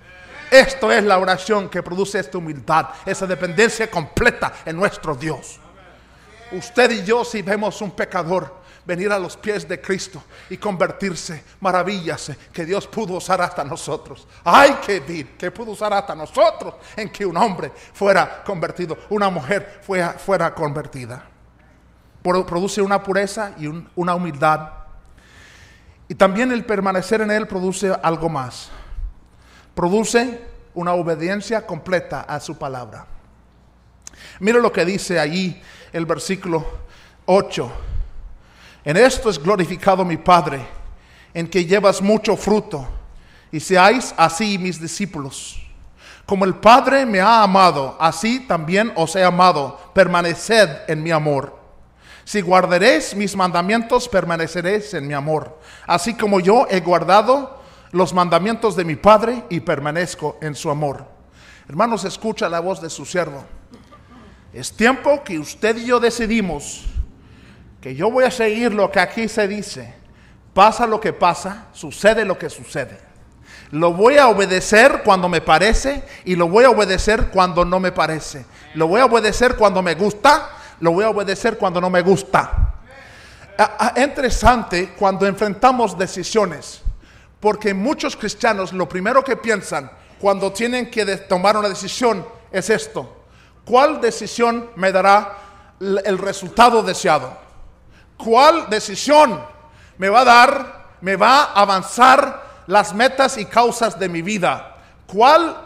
Esto 0.48 0.92
es 0.92 1.02
la 1.02 1.18
oración 1.18 1.68
que 1.68 1.82
produce 1.82 2.20
esta 2.20 2.38
humildad, 2.38 2.90
esa 3.04 3.26
dependencia 3.26 3.90
completa 3.90 4.52
en 4.64 4.76
nuestro 4.76 5.16
Dios. 5.16 5.58
Usted 6.52 6.92
y 6.92 7.02
yo 7.02 7.24
si 7.24 7.42
vemos 7.42 7.80
un 7.82 7.90
pecador, 7.90 8.61
venir 8.84 9.12
a 9.12 9.18
los 9.18 9.36
pies 9.36 9.66
de 9.68 9.80
Cristo 9.80 10.22
y 10.50 10.56
convertirse. 10.56 11.44
Maravíllase 11.60 12.36
que 12.52 12.64
Dios 12.64 12.86
pudo 12.86 13.14
usar 13.14 13.40
hasta 13.40 13.64
nosotros. 13.64 14.26
Ay, 14.44 14.78
que 14.84 15.00
vir, 15.00 15.36
que 15.36 15.50
pudo 15.50 15.72
usar 15.72 15.92
hasta 15.92 16.14
nosotros 16.14 16.74
en 16.96 17.10
que 17.10 17.24
un 17.24 17.36
hombre 17.36 17.72
fuera 17.92 18.42
convertido, 18.42 18.98
una 19.10 19.30
mujer 19.30 19.80
fuera, 19.82 20.12
fuera 20.14 20.54
convertida. 20.54 21.24
Produce 22.22 22.80
una 22.80 23.02
pureza 23.02 23.52
y 23.58 23.66
una 23.96 24.14
humildad. 24.14 24.68
Y 26.08 26.14
también 26.14 26.52
el 26.52 26.64
permanecer 26.64 27.20
en 27.20 27.30
Él 27.30 27.46
produce 27.46 27.92
algo 28.02 28.28
más. 28.28 28.70
Produce 29.74 30.40
una 30.74 30.92
obediencia 30.92 31.66
completa 31.66 32.20
a 32.22 32.38
su 32.38 32.56
palabra. 32.56 33.06
Mira 34.38 34.58
lo 34.58 34.72
que 34.72 34.84
dice 34.84 35.18
allí 35.18 35.60
el 35.92 36.06
versículo 36.06 36.64
8 37.26 37.72
en 38.84 38.96
esto 38.96 39.30
es 39.30 39.42
glorificado 39.42 40.04
mi 40.04 40.16
Padre, 40.16 40.66
en 41.34 41.48
que 41.48 41.64
llevas 41.64 42.02
mucho 42.02 42.36
fruto 42.36 42.86
y 43.50 43.60
seáis 43.60 44.14
así 44.16 44.58
mis 44.58 44.80
discípulos. 44.80 45.58
Como 46.26 46.44
el 46.44 46.54
Padre 46.54 47.04
me 47.04 47.20
ha 47.20 47.42
amado, 47.42 47.96
así 48.00 48.40
también 48.40 48.92
os 48.96 49.14
he 49.16 49.24
amado. 49.24 49.78
Permaneced 49.92 50.88
en 50.88 51.02
mi 51.02 51.10
amor. 51.10 51.60
Si 52.24 52.40
guardaréis 52.40 53.14
mis 53.14 53.34
mandamientos, 53.34 54.08
permaneceréis 54.08 54.94
en 54.94 55.06
mi 55.06 55.14
amor. 55.14 55.58
Así 55.86 56.14
como 56.14 56.40
yo 56.40 56.66
he 56.70 56.80
guardado 56.80 57.60
los 57.90 58.14
mandamientos 58.14 58.76
de 58.76 58.84
mi 58.84 58.96
Padre 58.96 59.44
y 59.50 59.60
permanezco 59.60 60.38
en 60.40 60.54
su 60.54 60.70
amor. 60.70 61.04
Hermanos, 61.68 62.04
escucha 62.04 62.48
la 62.48 62.60
voz 62.60 62.80
de 62.80 62.88
su 62.88 63.04
siervo. 63.04 63.44
Es 64.52 64.72
tiempo 64.72 65.22
que 65.24 65.38
usted 65.38 65.76
y 65.76 65.86
yo 65.86 65.98
decidimos 65.98 66.84
que 67.82 67.96
yo 67.96 68.10
voy 68.12 68.24
a 68.24 68.30
seguir 68.30 68.72
lo 68.72 68.90
que 68.92 69.00
aquí 69.00 69.28
se 69.28 69.48
dice. 69.48 69.92
Pasa 70.54 70.86
lo 70.86 71.00
que 71.00 71.12
pasa, 71.12 71.66
sucede 71.72 72.24
lo 72.24 72.38
que 72.38 72.48
sucede. 72.48 72.96
Lo 73.72 73.92
voy 73.92 74.18
a 74.18 74.28
obedecer 74.28 75.02
cuando 75.04 75.28
me 75.28 75.40
parece 75.40 76.04
y 76.24 76.36
lo 76.36 76.48
voy 76.48 76.64
a 76.64 76.70
obedecer 76.70 77.30
cuando 77.30 77.64
no 77.64 77.80
me 77.80 77.90
parece. 77.90 78.46
Lo 78.74 78.86
voy 78.86 79.00
a 79.00 79.06
obedecer 79.06 79.56
cuando 79.56 79.82
me 79.82 79.96
gusta, 79.96 80.50
lo 80.78 80.92
voy 80.92 81.04
a 81.04 81.10
obedecer 81.10 81.58
cuando 81.58 81.80
no 81.80 81.90
me 81.90 82.02
gusta. 82.02 82.74
Es 83.96 84.04
interesante 84.04 84.94
cuando 84.96 85.26
enfrentamos 85.26 85.98
decisiones, 85.98 86.82
porque 87.40 87.74
muchos 87.74 88.16
cristianos 88.16 88.72
lo 88.72 88.88
primero 88.88 89.24
que 89.24 89.36
piensan 89.36 89.90
cuando 90.20 90.52
tienen 90.52 90.88
que 90.88 91.04
tomar 91.16 91.56
una 91.56 91.68
decisión 91.68 92.24
es 92.52 92.70
esto. 92.70 93.24
¿Cuál 93.64 94.00
decisión 94.00 94.70
me 94.76 94.92
dará 94.92 95.36
el 95.80 96.18
resultado 96.18 96.82
deseado? 96.82 97.41
¿Cuál 98.16 98.68
decisión 98.70 99.40
me 99.98 100.08
va 100.08 100.20
a 100.20 100.24
dar, 100.24 100.86
me 101.00 101.16
va 101.16 101.44
a 101.44 101.62
avanzar 101.62 102.42
las 102.66 102.94
metas 102.94 103.38
y 103.38 103.44
causas 103.46 103.98
de 103.98 104.08
mi 104.08 104.22
vida? 104.22 104.76
¿Cuál, 105.06 105.56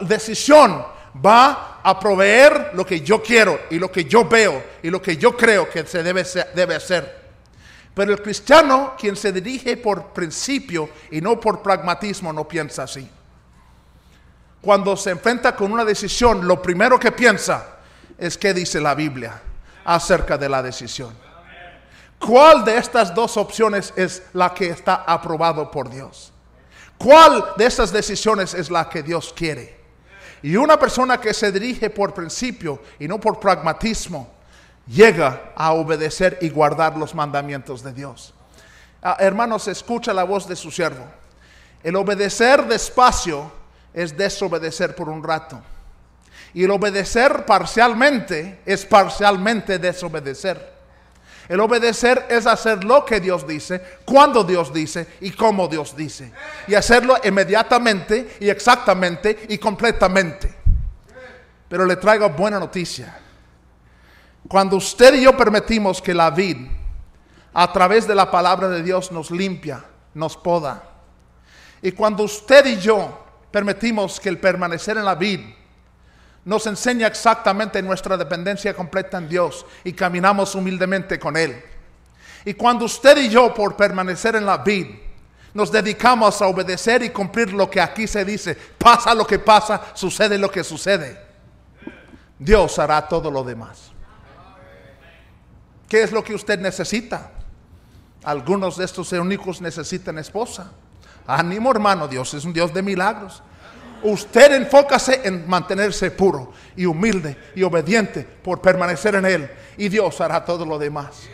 decisión 0.00 0.84
va 1.24 1.80
a 1.82 1.98
proveer 1.98 2.72
lo 2.74 2.84
que 2.84 3.00
yo 3.00 3.22
quiero 3.22 3.60
y 3.70 3.78
lo 3.78 3.90
que 3.90 4.04
yo 4.04 4.24
veo 4.24 4.62
y 4.82 4.90
lo 4.90 5.00
que 5.00 5.16
yo 5.16 5.36
creo 5.36 5.68
que 5.68 5.86
se 5.86 6.02
debe, 6.02 6.24
debe 6.54 6.74
hacer? 6.74 7.22
Pero 7.94 8.12
el 8.12 8.22
cristiano, 8.22 8.94
quien 8.98 9.16
se 9.16 9.32
dirige 9.32 9.76
por 9.76 10.12
principio 10.12 10.88
y 11.10 11.20
no 11.20 11.38
por 11.38 11.62
pragmatismo, 11.62 12.32
no 12.32 12.48
piensa 12.48 12.84
así. 12.84 13.08
Cuando 14.60 14.96
se 14.96 15.10
enfrenta 15.10 15.54
con 15.54 15.72
una 15.72 15.84
decisión, 15.84 16.46
lo 16.46 16.62
primero 16.62 16.98
que 16.98 17.12
piensa 17.12 17.78
es 18.16 18.38
qué 18.38 18.54
dice 18.54 18.80
la 18.80 18.94
Biblia 18.94 19.42
acerca 19.84 20.38
de 20.38 20.48
la 20.48 20.62
decisión. 20.62 21.12
¿Cuál 22.18 22.64
de 22.64 22.76
estas 22.76 23.14
dos 23.14 23.36
opciones 23.36 23.92
es 23.96 24.22
la 24.32 24.54
que 24.54 24.68
está 24.70 24.94
aprobado 25.06 25.70
por 25.70 25.90
Dios? 25.90 26.32
¿Cuál 26.96 27.44
de 27.56 27.66
estas 27.66 27.92
decisiones 27.92 28.54
es 28.54 28.70
la 28.70 28.88
que 28.88 29.02
Dios 29.02 29.32
quiere? 29.36 29.80
Y 30.42 30.56
una 30.56 30.78
persona 30.78 31.20
que 31.20 31.34
se 31.34 31.50
dirige 31.50 31.90
por 31.90 32.14
principio 32.14 32.80
y 32.98 33.08
no 33.08 33.18
por 33.18 33.40
pragmatismo, 33.40 34.30
llega 34.86 35.52
a 35.56 35.72
obedecer 35.72 36.38
y 36.40 36.48
guardar 36.48 36.96
los 36.96 37.14
mandamientos 37.14 37.82
de 37.82 37.92
Dios. 37.92 38.34
Ah, 39.02 39.16
hermanos, 39.18 39.66
escucha 39.68 40.12
la 40.12 40.24
voz 40.24 40.46
de 40.46 40.56
su 40.56 40.70
siervo. 40.70 41.04
El 41.82 41.96
obedecer 41.96 42.66
despacio 42.66 43.50
es 43.92 44.16
desobedecer 44.16 44.94
por 44.94 45.08
un 45.08 45.22
rato. 45.22 45.60
Y 46.54 46.64
el 46.64 46.70
obedecer 46.70 47.46
parcialmente 47.46 48.60
es 48.66 48.84
parcialmente 48.84 49.78
desobedecer. 49.78 50.72
El 51.48 51.60
obedecer 51.60 52.26
es 52.28 52.46
hacer 52.46 52.84
lo 52.84 53.04
que 53.04 53.20
Dios 53.20 53.46
dice, 53.46 53.82
cuando 54.04 54.44
Dios 54.44 54.72
dice 54.72 55.06
y 55.20 55.32
cómo 55.32 55.68
Dios 55.68 55.96
dice. 55.96 56.32
Y 56.66 56.74
hacerlo 56.74 57.16
inmediatamente 57.24 58.36
y 58.40 58.48
exactamente 58.48 59.46
y 59.48 59.58
completamente. 59.58 60.54
Pero 61.68 61.84
le 61.84 61.96
traigo 61.96 62.28
buena 62.30 62.58
noticia. 62.58 63.18
Cuando 64.48 64.76
usted 64.76 65.14
y 65.14 65.22
yo 65.22 65.36
permitimos 65.36 66.00
que 66.00 66.14
la 66.14 66.30
vid, 66.30 66.58
a 67.54 67.72
través 67.72 68.06
de 68.06 68.14
la 68.14 68.30
palabra 68.30 68.68
de 68.68 68.82
Dios, 68.82 69.12
nos 69.12 69.30
limpia, 69.30 69.84
nos 70.14 70.36
poda. 70.36 70.82
Y 71.82 71.92
cuando 71.92 72.22
usted 72.22 72.64
y 72.66 72.78
yo 72.78 73.26
permitimos 73.50 74.20
que 74.20 74.28
el 74.28 74.38
permanecer 74.38 74.96
en 74.96 75.04
la 75.04 75.14
vid, 75.14 75.40
nos 76.44 76.66
enseña 76.66 77.06
exactamente 77.06 77.80
nuestra 77.82 78.16
dependencia 78.16 78.74
completa 78.74 79.18
en 79.18 79.28
Dios 79.28 79.64
y 79.84 79.92
caminamos 79.92 80.54
humildemente 80.54 81.18
con 81.18 81.36
Él. 81.36 81.62
Y 82.44 82.54
cuando 82.54 82.84
usted 82.84 83.16
y 83.18 83.28
yo, 83.28 83.54
por 83.54 83.76
permanecer 83.76 84.34
en 84.34 84.46
la 84.46 84.58
vid, 84.58 84.86
nos 85.54 85.70
dedicamos 85.70 86.40
a 86.42 86.46
obedecer 86.46 87.02
y 87.02 87.10
cumplir 87.10 87.52
lo 87.52 87.70
que 87.70 87.80
aquí 87.80 88.06
se 88.06 88.24
dice, 88.24 88.56
pasa 88.78 89.14
lo 89.14 89.26
que 89.26 89.38
pasa, 89.38 89.92
sucede 89.94 90.38
lo 90.38 90.50
que 90.50 90.64
sucede, 90.64 91.18
Dios 92.38 92.78
hará 92.78 93.06
todo 93.06 93.30
lo 93.30 93.44
demás. 93.44 93.92
¿Qué 95.88 96.02
es 96.02 96.10
lo 96.10 96.24
que 96.24 96.34
usted 96.34 96.58
necesita? 96.58 97.30
Algunos 98.24 98.78
de 98.78 98.84
estos 98.84 99.12
únicos 99.12 99.60
necesitan 99.60 100.18
esposa. 100.18 100.72
Ánimo 101.26 101.70
hermano, 101.70 102.08
Dios 102.08 102.32
es 102.34 102.44
un 102.44 102.52
Dios 102.52 102.72
de 102.72 102.82
milagros. 102.82 103.42
Usted 104.02 104.52
enfócase 104.54 105.20
en 105.24 105.48
mantenerse 105.48 106.10
puro 106.10 106.52
y 106.76 106.84
humilde 106.86 107.36
y 107.54 107.62
obediente 107.62 108.22
por 108.42 108.60
permanecer 108.60 109.14
en 109.14 109.26
Él. 109.26 109.50
Y 109.76 109.88
Dios 109.88 110.20
hará 110.20 110.44
todo 110.44 110.64
lo 110.64 110.78
demás. 110.78 111.28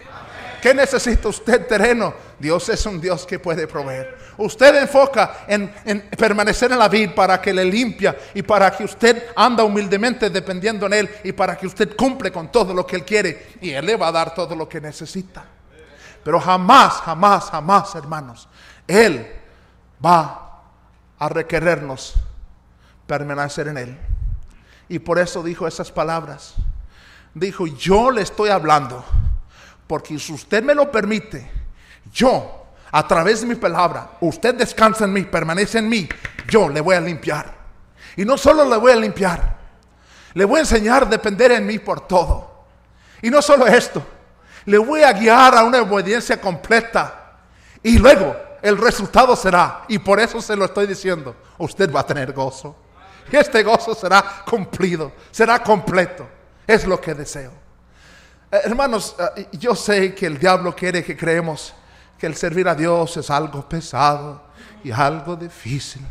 ¿Qué 0.61 0.75
necesita 0.75 1.29
usted 1.29 1.67
terreno? 1.67 2.13
Dios 2.39 2.69
es 2.69 2.85
un 2.87 3.01
Dios 3.01 3.25
que 3.25 3.39
puede 3.39 3.67
proveer. 3.67 4.19
Usted 4.39 4.83
enfoca 4.83 5.45
en, 5.47 5.73
permanecer 6.17 6.73
en 6.73 6.79
la 6.79 6.89
vida 6.89 7.15
para 7.15 7.41
que 7.41 7.53
le 7.53 7.65
limpia 7.65 8.17
y 8.35 8.43
para 8.43 8.71
que 8.71 8.85
usted 8.85 9.31
anda 9.37 9.65
humildemente 9.65 10.31
dependiendo 10.31 10.87
en 10.87 10.93
Él 10.93 11.11
y 11.25 11.33
para 11.33 11.57
que 11.57 11.67
usted 11.67 11.97
cumple 11.97 12.33
con 12.33 12.51
todo 12.51 12.75
lo 12.75 12.87
que 12.87 12.97
Él 12.97 13.05
quiere 13.05 13.49
y 13.61 13.71
Él 13.71 13.87
le 13.87 13.97
va 13.97 14.09
a 14.09 14.13
dar 14.13 14.35
todo 14.35 14.55
lo 14.55 14.69
que 14.69 14.81
necesita. 14.81 15.45
Pero 16.25 16.41
jamás, 16.41 16.95
jamás, 16.95 17.51
jamás, 17.51 17.95
hermanos, 17.95 18.49
Él 18.87 19.27
va 20.05 20.63
a 21.19 21.29
requerirnos 21.29 22.15
permanecer 23.09 23.66
en 23.66 23.79
Él. 23.79 23.99
Y 24.88 25.01
por 25.01 25.18
eso 25.18 25.42
dijo 25.42 25.66
esas 25.66 25.90
palabras. 25.90 26.55
Dijo, 27.35 27.66
yo 27.66 28.11
le 28.11 28.23
estoy 28.23 28.51
hablando, 28.51 29.05
porque 29.87 30.18
si 30.18 30.33
usted 30.33 30.62
me 30.62 30.75
lo 30.75 30.92
permite, 30.92 31.51
yo, 32.12 32.66
a 32.90 33.07
través 33.07 33.40
de 33.40 33.47
mi 33.47 33.55
palabra, 33.55 34.12
usted 34.21 34.55
descansa 34.55 35.05
en 35.05 35.12
mí, 35.12 35.23
permanece 35.23 35.79
en 35.79 35.88
mí, 35.88 36.09
yo 36.49 36.68
le 36.68 36.81
voy 36.81 36.94
a 36.94 37.01
limpiar. 37.01 37.57
Y 38.16 38.25
no 38.25 38.38
solo 38.38 38.64
le 38.64 38.77
voy 38.77 38.92
a 38.92 38.97
limpiar, 38.97 39.57
le 40.35 40.44
voy 40.44 40.59
a 40.59 40.61
enseñar 40.61 41.05
a 41.05 41.07
depender 41.07 41.53
en 41.53 41.66
mí 41.66 41.79
por 41.79 42.07
todo. 42.07 42.64
Y 43.23 43.31
no 43.31 43.42
solo 43.42 43.66
esto, 43.66 44.03
le 44.64 44.79
voy 44.79 45.03
a 45.03 45.12
guiar 45.12 45.57
a 45.57 45.64
una 45.64 45.83
obediencia 45.83 46.40
completa. 46.40 47.37
Y 47.83 47.99
luego 47.99 48.37
el 48.62 48.77
resultado 48.77 49.37
será, 49.37 49.85
y 49.88 49.99
por 49.99 50.18
eso 50.18 50.40
se 50.40 50.57
lo 50.57 50.64
estoy 50.64 50.87
diciendo, 50.87 51.37
usted 51.59 51.92
va 51.92 52.01
a 52.01 52.07
tener 52.07 52.33
gozo. 52.33 52.77
Este 53.31 53.62
gozo 53.62 53.95
será 53.95 54.43
cumplido, 54.45 55.12
será 55.31 55.62
completo. 55.62 56.29
Es 56.67 56.87
lo 56.87 57.01
que 57.01 57.14
deseo. 57.14 57.53
Eh, 58.51 58.61
hermanos, 58.64 59.17
eh, 59.37 59.49
yo 59.53 59.75
sé 59.75 60.14
que 60.14 60.27
el 60.27 60.38
diablo 60.38 60.75
quiere 60.75 61.05
que 61.05 61.17
creemos 61.17 61.75
que 62.19 62.27
el 62.27 62.35
servir 62.35 62.69
a 62.69 62.75
Dios 62.75 63.17
es 63.17 63.31
algo 63.31 63.69
pesado 63.69 64.43
y 64.83 64.91
algo 64.91 65.37
difícil. 65.37 66.03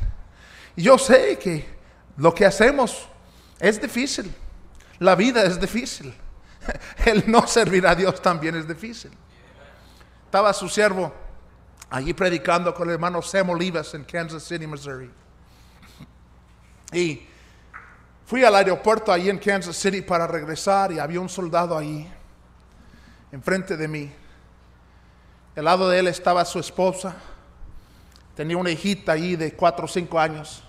Yo 0.76 0.98
sé 0.98 1.38
que 1.38 1.68
lo 2.18 2.34
que 2.34 2.46
hacemos 2.46 3.08
es 3.60 3.82
difícil. 3.82 4.34
La 5.00 5.16
vida 5.16 5.44
es 5.44 5.60
difícil. 5.60 6.14
El 7.06 7.30
no 7.30 7.48
servir 7.48 7.86
a 7.86 7.96
Dios 7.96 8.22
también 8.22 8.56
es 8.56 8.68
difícil. 8.68 9.12
Estaba 10.26 10.54
su 10.54 10.68
siervo 10.68 11.14
allí 11.90 12.14
predicando 12.14 12.74
con 12.74 12.88
el 12.90 12.96
hermano 12.96 13.22
Sam 13.22 13.52
Olivas 13.52 13.94
en 13.94 14.04
Kansas 14.04 14.44
City, 14.44 14.68
Missouri. 14.68 15.10
Y 16.92 17.28
fui 18.26 18.44
al 18.44 18.56
aeropuerto 18.56 19.12
allí 19.12 19.30
en 19.30 19.38
Kansas 19.40 19.76
City 19.76 20.02
para 20.02 20.28
regresar 20.28 20.92
y 20.92 21.00
había 21.00 21.20
un 21.20 21.30
soldado 21.30 21.78
ahí, 21.78 22.10
enfrente 23.32 23.76
de 23.76 23.88
mí. 23.88 24.12
Al 25.56 25.66
lado 25.66 25.90
de 25.90 26.00
él 26.00 26.08
estaba 26.08 26.46
su 26.46 26.60
esposa. 26.60 27.16
Tenía 28.36 28.58
una 28.58 28.70
hijita 28.70 29.14
ahí 29.14 29.36
de 29.36 29.54
cuatro 29.54 29.86
o 29.86 29.88
cinco 29.88 30.20
años. 30.20 30.64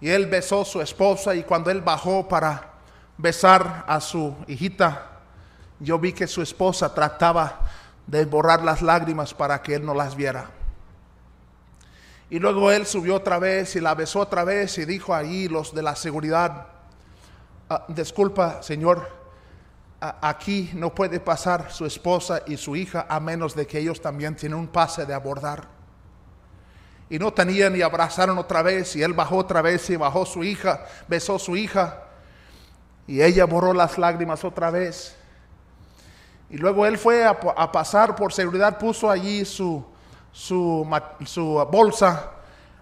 Y 0.00 0.08
él 0.08 0.26
besó 0.26 0.62
a 0.62 0.64
su 0.64 0.80
esposa 0.82 1.34
y 1.34 1.44
cuando 1.44 1.70
él 1.70 1.80
bajó 1.80 2.28
para 2.28 2.72
besar 3.16 3.84
a 3.86 4.00
su 4.00 4.34
hijita, 4.46 5.10
yo 5.78 5.98
vi 5.98 6.12
que 6.12 6.26
su 6.26 6.42
esposa 6.42 6.92
trataba 6.92 7.60
de 8.06 8.24
borrar 8.24 8.62
las 8.62 8.82
lágrimas 8.82 9.32
para 9.32 9.62
que 9.62 9.74
él 9.74 9.84
no 9.84 9.94
las 9.94 10.16
viera. 10.16 10.50
Y 12.28 12.38
luego 12.38 12.70
él 12.70 12.86
subió 12.86 13.16
otra 13.16 13.38
vez 13.38 13.76
y 13.76 13.80
la 13.80 13.94
besó 13.94 14.20
otra 14.20 14.44
vez 14.44 14.78
y 14.78 14.84
dijo 14.84 15.14
ahí 15.14 15.48
los 15.48 15.74
de 15.74 15.82
la 15.82 15.94
seguridad, 15.94 16.66
ah, 17.70 17.84
disculpa 17.88 18.62
señor, 18.62 19.08
aquí 20.00 20.70
no 20.74 20.94
puede 20.94 21.20
pasar 21.20 21.70
su 21.70 21.86
esposa 21.86 22.42
y 22.46 22.56
su 22.56 22.76
hija 22.76 23.06
a 23.08 23.20
menos 23.20 23.54
de 23.54 23.66
que 23.66 23.78
ellos 23.78 24.00
también 24.00 24.34
tienen 24.34 24.58
un 24.58 24.68
pase 24.68 25.06
de 25.06 25.14
abordar 25.14 25.76
y 27.08 27.18
no 27.18 27.32
tenían 27.32 27.76
y 27.76 27.82
abrazaron 27.82 28.38
otra 28.38 28.62
vez 28.62 28.96
y 28.96 29.02
él 29.02 29.12
bajó 29.12 29.36
otra 29.36 29.62
vez 29.62 29.88
y 29.90 29.96
bajó 29.96 30.26
su 30.26 30.42
hija, 30.42 30.86
besó 31.06 31.38
su 31.38 31.56
hija 31.56 32.02
y 33.06 33.22
ella 33.22 33.44
borró 33.44 33.72
las 33.72 33.96
lágrimas 33.98 34.44
otra 34.44 34.70
vez. 34.70 35.16
Y 36.50 36.56
luego 36.56 36.86
él 36.86 36.98
fue 36.98 37.24
a, 37.24 37.72
pasar 37.72 38.14
por 38.14 38.32
seguridad, 38.32 38.78
puso 38.78 39.10
allí 39.10 39.44
su, 39.44 39.84
su, 40.36 40.86
su 41.24 41.66
bolsa 41.72 42.30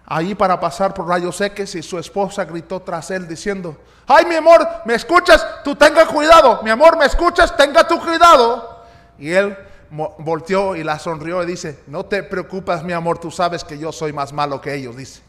allí 0.05 0.35
para 0.35 0.59
pasar 0.59 0.93
por 0.93 1.07
rayos 1.07 1.39
X 1.39 1.75
y 1.75 1.81
su 1.81 1.97
esposa 1.97 2.43
gritó 2.43 2.81
tras 2.81 3.11
él 3.11 3.29
diciendo, 3.29 3.77
ay 4.05 4.25
mi 4.25 4.35
amor, 4.35 4.67
¿me 4.83 4.93
escuchas? 4.93 5.63
Tú 5.63 5.73
tenga 5.73 6.05
cuidado, 6.05 6.61
mi 6.63 6.69
amor, 6.69 6.97
¿me 6.97 7.05
escuchas? 7.05 7.55
Tenga 7.55 7.87
tu 7.87 7.97
cuidado. 8.01 8.83
Y 9.17 9.31
él 9.31 9.57
volteó 9.89 10.75
y 10.75 10.83
la 10.83 10.99
sonrió 10.99 11.41
y 11.43 11.45
dice, 11.45 11.81
no 11.87 12.05
te 12.05 12.23
preocupes 12.23 12.83
mi 12.83 12.91
amor, 12.91 13.19
tú 13.19 13.31
sabes 13.31 13.63
que 13.63 13.79
yo 13.79 13.93
soy 13.93 14.11
más 14.11 14.33
malo 14.33 14.59
que 14.59 14.75
ellos, 14.75 14.97
dice. 14.97 15.21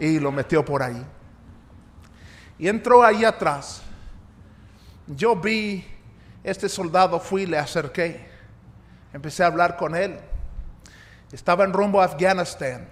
Y 0.00 0.18
lo 0.20 0.32
metió 0.32 0.64
por 0.64 0.82
ahí. 0.82 1.04
Y 2.58 2.66
entró 2.66 3.04
ahí 3.04 3.26
atrás. 3.26 3.82
Yo 5.06 5.36
vi 5.36 5.86
este 6.42 6.70
soldado, 6.70 7.20
fui 7.20 7.44
le 7.44 7.58
acerqué. 7.58 8.26
Empecé 9.12 9.44
a 9.44 9.48
hablar 9.48 9.76
con 9.76 9.94
él. 9.94 10.18
Estaba 11.34 11.64
en 11.64 11.72
rumbo 11.72 12.00
a 12.00 12.04
Afganistán. 12.04 12.86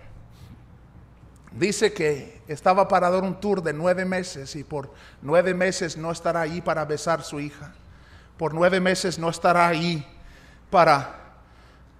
Dice 1.52 1.92
que 1.92 2.42
estaba 2.48 2.88
para 2.88 3.08
dar 3.08 3.22
un 3.22 3.38
tour 3.40 3.62
de 3.62 3.72
nueve 3.72 4.04
meses 4.04 4.56
y 4.56 4.64
por 4.64 4.92
nueve 5.20 5.54
meses 5.54 5.96
no 5.96 6.10
estará 6.10 6.40
ahí 6.40 6.60
para 6.60 6.84
besar 6.84 7.20
a 7.20 7.22
su 7.22 7.38
hija. 7.38 7.72
Por 8.36 8.52
nueve 8.52 8.80
meses 8.80 9.16
no 9.16 9.30
estará 9.30 9.68
ahí 9.68 10.04
para 10.70 11.20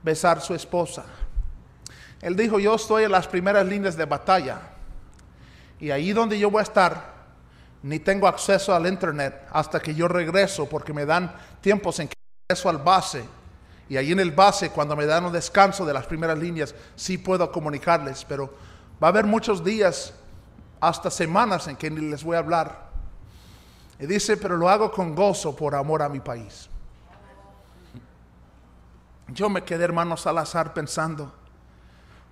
besar 0.02 0.40
su 0.40 0.52
esposa. 0.52 1.04
Él 2.20 2.34
dijo, 2.34 2.58
yo 2.58 2.74
estoy 2.74 3.04
en 3.04 3.12
las 3.12 3.28
primeras 3.28 3.64
líneas 3.64 3.96
de 3.96 4.04
batalla 4.04 4.62
y 5.78 5.92
ahí 5.92 6.12
donde 6.12 6.36
yo 6.40 6.50
voy 6.50 6.58
a 6.58 6.64
estar, 6.64 7.04
ni 7.84 8.00
tengo 8.00 8.26
acceso 8.26 8.74
al 8.74 8.88
internet 8.88 9.46
hasta 9.52 9.78
que 9.78 9.94
yo 9.94 10.08
regreso 10.08 10.68
porque 10.68 10.92
me 10.92 11.06
dan 11.06 11.32
tiempos 11.60 12.00
en 12.00 12.08
que 12.08 12.16
regreso 12.48 12.68
al 12.68 12.78
base. 12.78 13.41
Y 13.88 13.96
ahí 13.96 14.12
en 14.12 14.20
el 14.20 14.30
base, 14.30 14.70
cuando 14.70 14.96
me 14.96 15.06
dan 15.06 15.24
un 15.24 15.32
descanso 15.32 15.84
de 15.84 15.92
las 15.92 16.06
primeras 16.06 16.38
líneas, 16.38 16.74
sí 16.96 17.18
puedo 17.18 17.50
comunicarles, 17.50 18.24
pero 18.24 18.52
va 19.02 19.08
a 19.08 19.10
haber 19.10 19.26
muchos 19.26 19.62
días, 19.62 20.14
hasta 20.80 21.10
semanas 21.10 21.68
en 21.68 21.76
que 21.76 21.90
ni 21.90 22.00
les 22.10 22.24
voy 22.24 22.36
a 22.36 22.40
hablar. 22.40 22.90
Y 24.00 24.06
dice, 24.06 24.36
pero 24.36 24.56
lo 24.56 24.68
hago 24.68 24.90
con 24.90 25.14
gozo 25.14 25.54
por 25.54 25.76
amor 25.76 26.02
a 26.02 26.08
mi 26.08 26.18
país. 26.18 26.68
Yo 29.28 29.48
me 29.48 29.62
quedé, 29.62 29.84
hermano 29.84 30.16
Salazar, 30.16 30.74
pensando, 30.74 31.32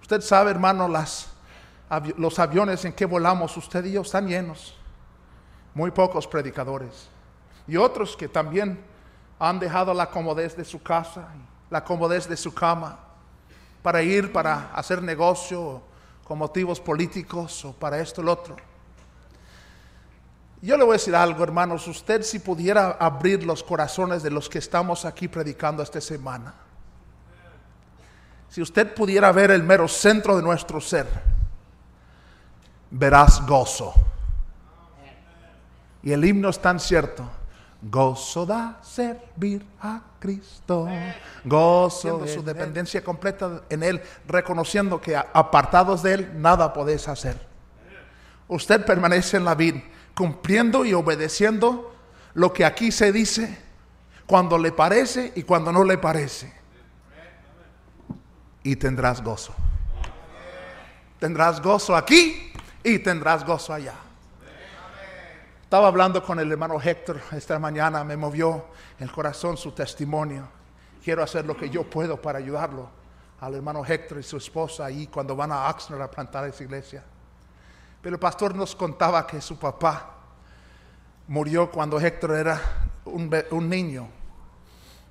usted 0.03 0.21
sabe, 0.21 0.51
hermano, 0.51 0.89
las, 0.89 1.29
los 2.17 2.39
aviones 2.41 2.85
en 2.85 2.93
que 2.93 3.07
volamos, 3.07 3.57
usted 3.57 3.85
y 3.85 3.93
yo, 3.93 4.03
están 4.03 4.27
llenos. 4.27 4.77
Muy 5.73 5.93
pocos 5.93 6.27
predicadores. 6.27 7.09
Y 7.69 7.77
otros 7.77 8.17
que 8.17 8.27
también 8.27 8.83
han 9.40 9.59
dejado 9.59 9.92
la 9.92 10.09
comodez 10.09 10.57
de 10.57 10.64
su 10.64 10.81
casa, 10.81 11.26
la 11.68 11.83
comodez 11.83 12.29
de 12.29 12.37
su 12.37 12.55
cama, 12.55 13.00
para 13.83 14.03
ir, 14.03 14.33
para 14.33 14.72
hacer 14.72 15.03
negocio, 15.03 15.83
con 16.22 16.38
motivos 16.38 16.79
políticos 16.79 17.64
o 17.64 17.72
para 17.72 17.98
esto 17.98 18.20
o 18.20 18.24
lo 18.24 18.33
otro. 18.33 18.55
Yo 20.62 20.76
le 20.76 20.85
voy 20.85 20.92
a 20.92 20.98
decir 20.98 21.16
algo, 21.16 21.42
hermanos, 21.42 21.88
usted 21.88 22.22
si 22.22 22.38
pudiera 22.38 22.92
abrir 23.00 23.42
los 23.42 23.64
corazones 23.64 24.22
de 24.22 24.31
los 24.31 24.48
que 24.48 24.59
estamos 24.59 25.05
aquí 25.05 25.26
predicando 25.26 25.83
esta 25.83 26.00
semana 26.00 26.55
si 28.50 28.61
usted 28.61 28.92
pudiera 28.94 29.31
ver 29.31 29.53
el 29.53 29.62
mero 29.62 29.87
centro 29.87 30.37
de 30.37 30.42
nuestro 30.42 30.81
ser, 30.81 31.07
verás 32.90 33.46
gozo. 33.46 33.94
Y 36.03 36.11
el 36.11 36.24
himno 36.24 36.48
es 36.48 36.61
tan 36.61 36.81
cierto. 36.81 37.31
Gozo 37.83 38.45
da 38.45 38.79
servir 38.83 39.64
a 39.81 40.03
Cristo. 40.19 40.87
Gozo 41.45 42.19
de 42.19 42.35
su 42.35 42.43
dependencia 42.43 43.03
completa 43.03 43.62
en 43.71 43.83
Él, 43.83 44.03
reconociendo 44.27 45.01
que 45.01 45.16
apartados 45.16 46.03
de 46.03 46.14
Él 46.14 46.31
nada 46.40 46.73
podéis 46.73 47.09
hacer. 47.09 47.49
Usted 48.49 48.85
permanece 48.85 49.37
en 49.37 49.45
la 49.45 49.55
vida, 49.55 49.83
cumpliendo 50.14 50.85
y 50.85 50.93
obedeciendo 50.93 51.95
lo 52.35 52.53
que 52.53 52.64
aquí 52.64 52.93
se 52.93 53.12
dice, 53.12 53.59
cuando 54.27 54.59
le 54.59 54.73
parece 54.73 55.33
y 55.35 55.43
cuando 55.45 55.73
no 55.73 55.85
le 55.85 55.99
parece 55.99 56.53
y 58.62 58.77
tendrás 58.77 59.23
gozo. 59.23 59.55
Tendrás 61.19 61.61
gozo 61.61 61.97
aquí 61.97 62.53
y 62.83 62.99
tendrás 62.99 63.45
gozo 63.45 63.73
allá. 63.73 63.95
Estaba 65.71 65.87
hablando 65.87 66.21
con 66.21 66.41
el 66.41 66.51
hermano 66.51 66.83
Héctor 66.83 67.21
esta 67.31 67.57
mañana, 67.61 68.03
me 68.03 68.17
movió 68.17 68.71
el 68.99 69.13
corazón 69.13 69.57
su 69.57 69.71
testimonio. 69.71 70.49
Quiero 71.01 71.23
hacer 71.23 71.45
lo 71.45 71.57
que 71.57 71.71
yo 71.71 71.89
puedo 71.89 72.21
para 72.21 72.41
ayudarlo 72.41 72.91
al 73.39 73.55
hermano 73.55 73.87
Héctor 73.87 74.19
y 74.19 74.25
su 74.25 74.37
esposa 74.37 74.87
ahí 74.87 75.07
cuando 75.07 75.37
van 75.37 75.53
a 75.53 75.71
Oxnard 75.71 76.03
a 76.03 76.11
plantar 76.11 76.49
esa 76.49 76.65
iglesia. 76.65 77.05
Pero 78.03 78.17
el 78.17 78.19
pastor 78.19 78.53
nos 78.53 78.75
contaba 78.75 79.25
que 79.29 79.41
su 79.41 79.61
papá 79.61 80.11
murió 81.29 81.71
cuando 81.71 82.01
Héctor 82.01 82.33
era 82.33 82.61
un, 83.05 83.33
un 83.53 83.69
niño 83.69 84.09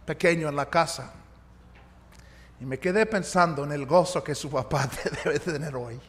pequeño 0.05 0.49
en 0.49 0.57
la 0.57 0.65
casa. 0.65 1.13
Y 2.59 2.65
me 2.65 2.77
quedé 2.79 3.05
pensando 3.05 3.63
en 3.63 3.71
el 3.71 3.85
gozo 3.85 4.21
que 4.21 4.35
su 4.35 4.49
papá 4.49 4.89
debe 5.23 5.39
tener 5.39 5.73
hoy. 5.73 6.01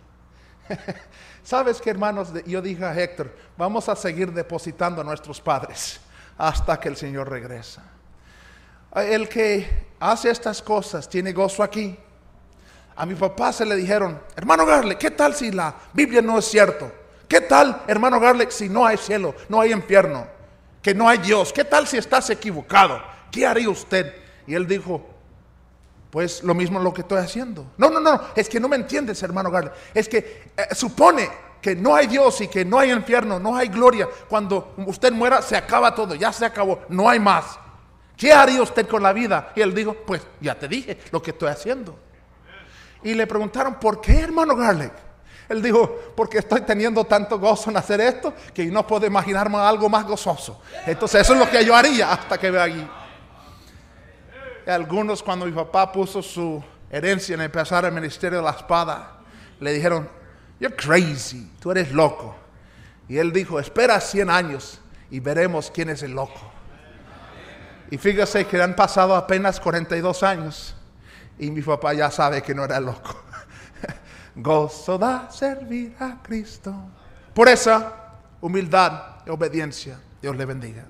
¿Sabes 1.42 1.80
qué, 1.80 1.90
hermanos? 1.90 2.28
Yo 2.46 2.62
dije 2.62 2.84
a 2.84 2.94
Héctor, 2.94 3.34
vamos 3.56 3.88
a 3.88 3.96
seguir 3.96 4.32
depositando 4.32 5.00
a 5.00 5.04
nuestros 5.04 5.40
padres 5.40 6.00
hasta 6.38 6.78
que 6.78 6.88
el 6.88 6.96
Señor 6.96 7.28
regresa. 7.28 7.82
El 8.94 9.28
que 9.28 9.88
hace 10.00 10.30
estas 10.30 10.62
cosas 10.62 11.08
tiene 11.08 11.32
gozo 11.32 11.62
aquí. 11.62 11.96
A 12.96 13.06
mi 13.06 13.14
papá 13.14 13.52
se 13.52 13.64
le 13.64 13.76
dijeron, 13.76 14.20
hermano 14.36 14.66
Garle, 14.66 14.98
¿qué 14.98 15.10
tal 15.10 15.34
si 15.34 15.52
la 15.52 15.74
Biblia 15.92 16.20
no 16.20 16.38
es 16.38 16.46
cierto? 16.46 16.92
¿Qué 17.28 17.40
tal, 17.40 17.82
hermano 17.86 18.18
Garle, 18.18 18.50
si 18.50 18.68
no 18.68 18.84
hay 18.84 18.96
cielo, 18.96 19.34
no 19.48 19.60
hay 19.60 19.72
infierno, 19.72 20.26
que 20.82 20.94
no 20.94 21.08
hay 21.08 21.18
Dios? 21.18 21.52
¿Qué 21.52 21.64
tal 21.64 21.86
si 21.86 21.96
estás 21.96 22.28
equivocado? 22.30 23.00
¿Qué 23.30 23.46
haría 23.46 23.70
usted? 23.70 24.12
Y 24.46 24.54
él 24.54 24.66
dijo, 24.66 25.08
pues 26.10 26.42
lo 26.42 26.54
mismo 26.54 26.80
lo 26.80 26.92
que 26.92 27.02
estoy 27.02 27.18
haciendo. 27.18 27.66
No, 27.76 27.88
no, 27.88 28.00
no, 28.00 28.20
es 28.34 28.48
que 28.48 28.58
no 28.58 28.68
me 28.68 28.76
entiendes, 28.76 29.22
hermano 29.22 29.50
Garle. 29.50 29.70
Es 29.94 30.08
que 30.08 30.52
eh, 30.56 30.74
supone 30.74 31.30
que 31.62 31.76
no 31.76 31.94
hay 31.94 32.06
Dios 32.08 32.40
y 32.40 32.48
que 32.48 32.64
no 32.64 32.78
hay 32.78 32.90
infierno, 32.90 33.38
no 33.38 33.56
hay 33.56 33.68
gloria. 33.68 34.08
Cuando 34.28 34.74
usted 34.78 35.12
muera, 35.12 35.40
se 35.40 35.56
acaba 35.56 35.94
todo, 35.94 36.14
ya 36.14 36.32
se 36.32 36.44
acabó, 36.44 36.80
no 36.88 37.08
hay 37.08 37.20
más. 37.20 37.58
¿Qué 38.16 38.32
haría 38.32 38.60
usted 38.60 38.86
con 38.88 39.02
la 39.02 39.12
vida? 39.12 39.52
Y 39.54 39.60
él 39.60 39.74
dijo, 39.74 39.94
pues 40.06 40.22
ya 40.40 40.58
te 40.58 40.68
dije 40.68 40.98
lo 41.12 41.22
que 41.22 41.30
estoy 41.30 41.48
haciendo. 41.48 41.96
Y 43.02 43.14
le 43.14 43.26
preguntaron, 43.26 43.76
¿por 43.76 44.00
qué, 44.00 44.20
hermano 44.20 44.56
Garlic? 44.56 44.92
Él 45.48 45.62
dijo, 45.62 45.98
porque 46.16 46.38
estoy 46.38 46.60
teniendo 46.62 47.04
tanto 47.04 47.38
gozo 47.38 47.70
en 47.70 47.76
hacer 47.76 48.00
esto 48.00 48.34
que 48.52 48.66
no 48.66 48.86
puedo 48.86 49.06
imaginarme 49.06 49.58
algo 49.58 49.88
más 49.88 50.04
gozoso. 50.04 50.60
Entonces 50.86 51.22
eso 51.22 51.32
es 51.34 51.38
lo 51.38 51.50
que 51.50 51.64
yo 51.64 51.74
haría 51.74 52.12
hasta 52.12 52.38
que 52.38 52.50
vea 52.50 52.64
allí 52.64 52.88
algunos 54.70 55.22
cuando 55.22 55.46
mi 55.46 55.52
papá 55.52 55.90
puso 55.90 56.22
su 56.22 56.62
herencia 56.90 57.34
en 57.34 57.42
empezar 57.42 57.84
el 57.84 57.92
ministerio 57.92 58.38
de 58.38 58.44
la 58.44 58.52
espada, 58.52 59.18
le 59.58 59.72
dijeron, 59.72 60.08
you're 60.58 60.74
crazy, 60.74 61.50
tú 61.60 61.70
eres 61.70 61.92
loco. 61.92 62.34
Y 63.08 63.18
él 63.18 63.32
dijo, 63.32 63.58
espera 63.58 64.00
100 64.00 64.30
años 64.30 64.80
y 65.10 65.20
veremos 65.20 65.70
quién 65.70 65.90
es 65.90 66.02
el 66.02 66.12
loco. 66.12 66.40
Y 67.90 67.98
fíjese 67.98 68.46
que 68.46 68.62
han 68.62 68.76
pasado 68.76 69.16
apenas 69.16 69.58
42 69.58 70.22
años 70.22 70.76
y 71.38 71.50
mi 71.50 71.62
papá 71.62 71.92
ya 71.92 72.10
sabe 72.10 72.42
que 72.42 72.54
no 72.54 72.64
era 72.64 72.78
loco. 72.78 73.16
Gozo 74.36 74.96
da 74.96 75.28
servir 75.30 75.96
a 75.98 76.22
Cristo. 76.22 76.72
Por 77.34 77.48
esa 77.48 78.18
humildad 78.40 79.16
y 79.26 79.30
obediencia, 79.30 79.98
Dios 80.22 80.36
le 80.36 80.44
bendiga. 80.44 80.84